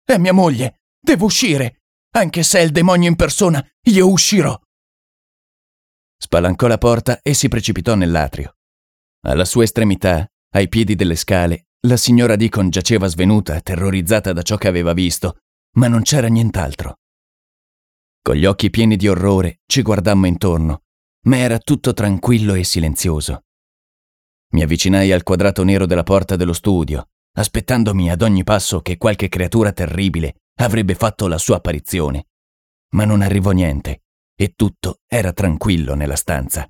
È 0.05 0.17
mia 0.19 0.33
moglie. 0.33 0.81
Devo 0.99 1.27
uscire. 1.27 1.83
Anche 2.17 2.43
se 2.43 2.59
è 2.59 2.63
il 2.63 2.71
demonio 2.71 3.09
in 3.09 3.17
persona, 3.17 3.65
io 3.89 4.11
uscirò. 4.11 4.59
Spalancò 6.25 6.69
la 6.69 6.79
porta 6.79 7.21
e 7.21 7.35
si 7.35 7.49
precipitò 7.49 7.95
nell'atrio. 7.95 8.57
Alla 9.27 9.45
sua 9.45 9.65
estremità 9.65 10.27
ai 10.55 10.69
piedi 10.69 10.95
delle 10.95 11.17
scale, 11.17 11.67
la 11.87 11.99
signora 11.99 12.35
Deacon 12.35 12.71
giaceva 12.71 13.09
svenuta, 13.09 13.61
terrorizzata 13.61 14.33
da 14.33 14.41
ciò 14.41 14.57
che 14.57 14.67
aveva 14.67 14.95
visto, 14.95 15.41
ma 15.77 15.87
non 15.87 16.01
c'era 16.01 16.29
nient'altro. 16.29 17.01
Con 18.23 18.37
gli 18.37 18.47
occhi 18.47 18.71
pieni 18.71 18.97
di 18.97 19.07
orrore 19.07 19.61
ci 19.67 19.83
guardammo 19.83 20.27
intorno, 20.27 20.85
ma 21.27 21.37
era 21.37 21.59
tutto 21.59 21.93
tranquillo 21.93 22.55
e 22.55 22.65
silenzioso. 22.65 23.43
Mi 24.53 24.63
avvicinai 24.63 25.13
al 25.13 25.25
quadrato 25.25 25.63
nero 25.63 25.85
della 25.85 26.05
porta 26.05 26.37
dello 26.37 26.55
studio, 26.55 27.07
aspettandomi 27.35 28.11
ad 28.11 28.23
ogni 28.23 28.45
passo 28.45 28.81
che 28.81 28.97
qualche 28.97 29.29
creatura 29.29 29.73
terribile 29.73 30.37
avrebbe 30.61 30.95
fatto 30.95 31.27
la 31.27 31.37
sua 31.37 31.57
apparizione. 31.57 32.29
Ma 32.95 33.05
non 33.05 33.21
arrivò 33.21 33.51
niente 33.51 34.04
e 34.37 34.55
tutto 34.55 35.01
era 35.07 35.33
tranquillo 35.33 35.95
nella 35.95 36.17
stanza. 36.17 36.69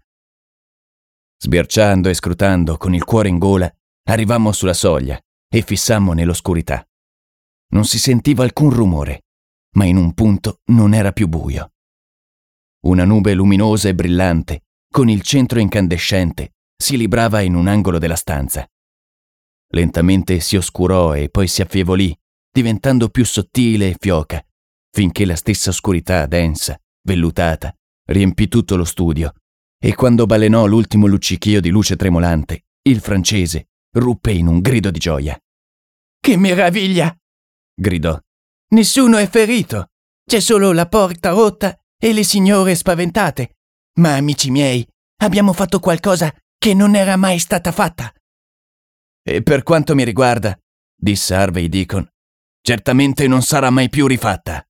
Sbirciando 1.39 2.09
e 2.09 2.15
scrutando 2.15 2.77
con 2.77 2.95
il 2.95 3.05
cuore 3.05 3.29
in 3.29 3.39
gola, 3.39 3.71
arrivammo 4.09 4.53
sulla 4.53 4.75
soglia 4.75 5.21
e 5.49 5.63
fissammo 5.63 6.13
nell'oscurità. 6.13 6.87
Non 7.73 7.85
si 7.85 7.99
sentiva 7.99 8.45
alcun 8.45 8.71
rumore, 8.71 9.25
ma 9.77 9.85
in 9.85 9.97
un 9.97 10.15
punto 10.15 10.61
non 10.67 10.95
era 10.95 11.13
più 11.13 11.29
buio. 11.29 11.73
Una 12.87 13.05
nube 13.05 13.35
luminosa 13.35 13.89
e 13.89 13.95
brillante, 13.95 14.65
con 14.91 15.09
il 15.09 15.23
centro 15.23 15.59
incandescente, 15.59 16.55
si 16.77 16.97
librava 16.97 17.41
in 17.41 17.55
un 17.55 17.67
angolo 17.67 17.99
della 17.99 18.17
stanza. 18.17 18.69
Lentamente 19.69 20.39
si 20.41 20.57
oscurò 20.57 21.15
e 21.15 21.31
poi 21.31 21.49
si 21.49 21.63
affievolì, 21.63 22.17
diventando 22.51 23.09
più 23.09 23.25
sottile 23.25 23.91
e 23.91 23.97
fioca, 23.99 24.45
finché 24.91 25.25
la 25.25 25.35
stessa 25.35 25.71
oscurità 25.71 26.27
densa, 26.27 26.79
vellutata, 27.05 27.75
riempì 28.07 28.49
tutto 28.49 28.77
lo 28.77 28.85
studio, 28.85 29.33
e 29.79 29.95
quando 29.95 30.27
balenò 30.27 30.67
l'ultimo 30.67 31.07
luccichio 31.07 31.61
di 31.61 31.71
luce 31.71 31.97
tremolante, 31.97 32.65
il 32.83 33.01
francese 33.01 33.69
ruppe 33.95 34.33
in 34.33 34.47
un 34.47 34.61
grido 34.61 34.91
di 34.91 34.99
gioia. 34.99 35.39
Che 36.19 36.37
meraviglia! 36.37 37.15
gridò. 37.75 38.19
Nessuno 38.71 39.19
è 39.19 39.29
ferito. 39.29 39.91
C'è 40.27 40.41
solo 40.41 40.73
la 40.73 40.89
porta 40.89 41.31
rotta 41.31 41.79
e 41.99 42.13
le 42.13 42.25
signore 42.25 42.75
spaventate. 42.75 43.57
Ma 43.99 44.15
amici 44.15 44.51
miei, 44.51 44.87
abbiamo 45.23 45.53
fatto 45.53 45.79
qualcosa 45.81 46.35
che 46.59 46.75
non 46.75 46.97
era 46.97 47.17
mai 47.17 47.39
stata 47.39 47.71
fatta. 47.73 48.13
E 49.23 49.43
per 49.43 49.63
quanto 49.63 49.95
mi 49.95 50.03
riguarda, 50.03 50.59
disse 50.97 51.35
Harvey 51.35 51.69
Deacon, 51.69 52.09
certamente 52.63 53.27
non 53.27 53.43
sarà 53.43 53.71
mai 53.71 53.89
più 53.89 54.07
rifatta. 54.07 54.67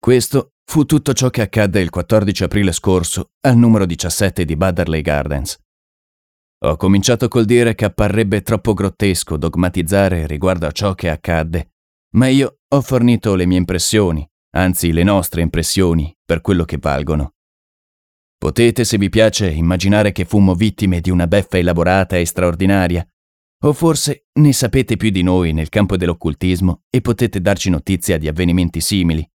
Questo 0.00 0.52
fu 0.64 0.84
tutto 0.84 1.12
ciò 1.12 1.28
che 1.28 1.42
accadde 1.42 1.80
il 1.80 1.90
14 1.90 2.44
aprile 2.44 2.72
scorso 2.72 3.30
al 3.40 3.56
numero 3.56 3.84
17 3.84 4.44
di 4.44 4.56
Badderley 4.56 5.02
Gardens. 5.02 5.58
Ho 6.64 6.76
cominciato 6.76 7.28
col 7.28 7.44
dire 7.44 7.74
che 7.74 7.84
apparrebbe 7.84 8.42
troppo 8.42 8.74
grottesco 8.74 9.36
dogmatizzare 9.36 10.26
riguardo 10.26 10.66
a 10.66 10.72
ciò 10.72 10.94
che 10.94 11.08
accadde, 11.08 11.72
ma 12.14 12.28
io 12.28 12.60
ho 12.68 12.80
fornito 12.80 13.34
le 13.34 13.46
mie 13.46 13.58
impressioni, 13.58 14.28
anzi 14.56 14.92
le 14.92 15.02
nostre 15.02 15.42
impressioni, 15.42 16.14
per 16.24 16.40
quello 16.40 16.64
che 16.64 16.78
valgono. 16.78 17.34
Potete, 18.36 18.84
se 18.84 18.98
vi 18.98 19.08
piace, 19.08 19.50
immaginare 19.50 20.12
che 20.12 20.24
fummo 20.24 20.54
vittime 20.54 21.00
di 21.00 21.10
una 21.10 21.26
beffa 21.26 21.58
elaborata 21.58 22.16
e 22.16 22.24
straordinaria, 22.24 23.06
o 23.64 23.72
forse 23.72 24.26
ne 24.34 24.52
sapete 24.52 24.96
più 24.96 25.10
di 25.10 25.22
noi 25.22 25.52
nel 25.52 25.68
campo 25.68 25.96
dell'occultismo 25.96 26.84
e 26.88 27.00
potete 27.00 27.40
darci 27.40 27.68
notizia 27.70 28.16
di 28.16 28.28
avvenimenti 28.28 28.80
simili. 28.80 29.28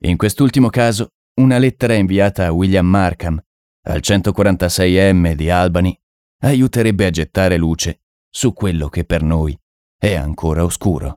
In 0.00 0.16
quest'ultimo 0.16 0.68
caso, 0.68 1.08
una 1.40 1.58
lettera 1.58 1.94
inviata 1.94 2.46
a 2.46 2.52
William 2.52 2.86
Markham, 2.86 3.42
al 3.86 3.98
146M 3.98 5.32
di 5.32 5.50
Albany, 5.50 5.98
aiuterebbe 6.42 7.06
a 7.06 7.10
gettare 7.10 7.56
luce 7.56 8.02
su 8.28 8.52
quello 8.52 8.88
che 8.88 9.04
per 9.04 9.22
noi 9.22 9.58
è 9.98 10.14
ancora 10.14 10.62
oscuro. 10.62 11.16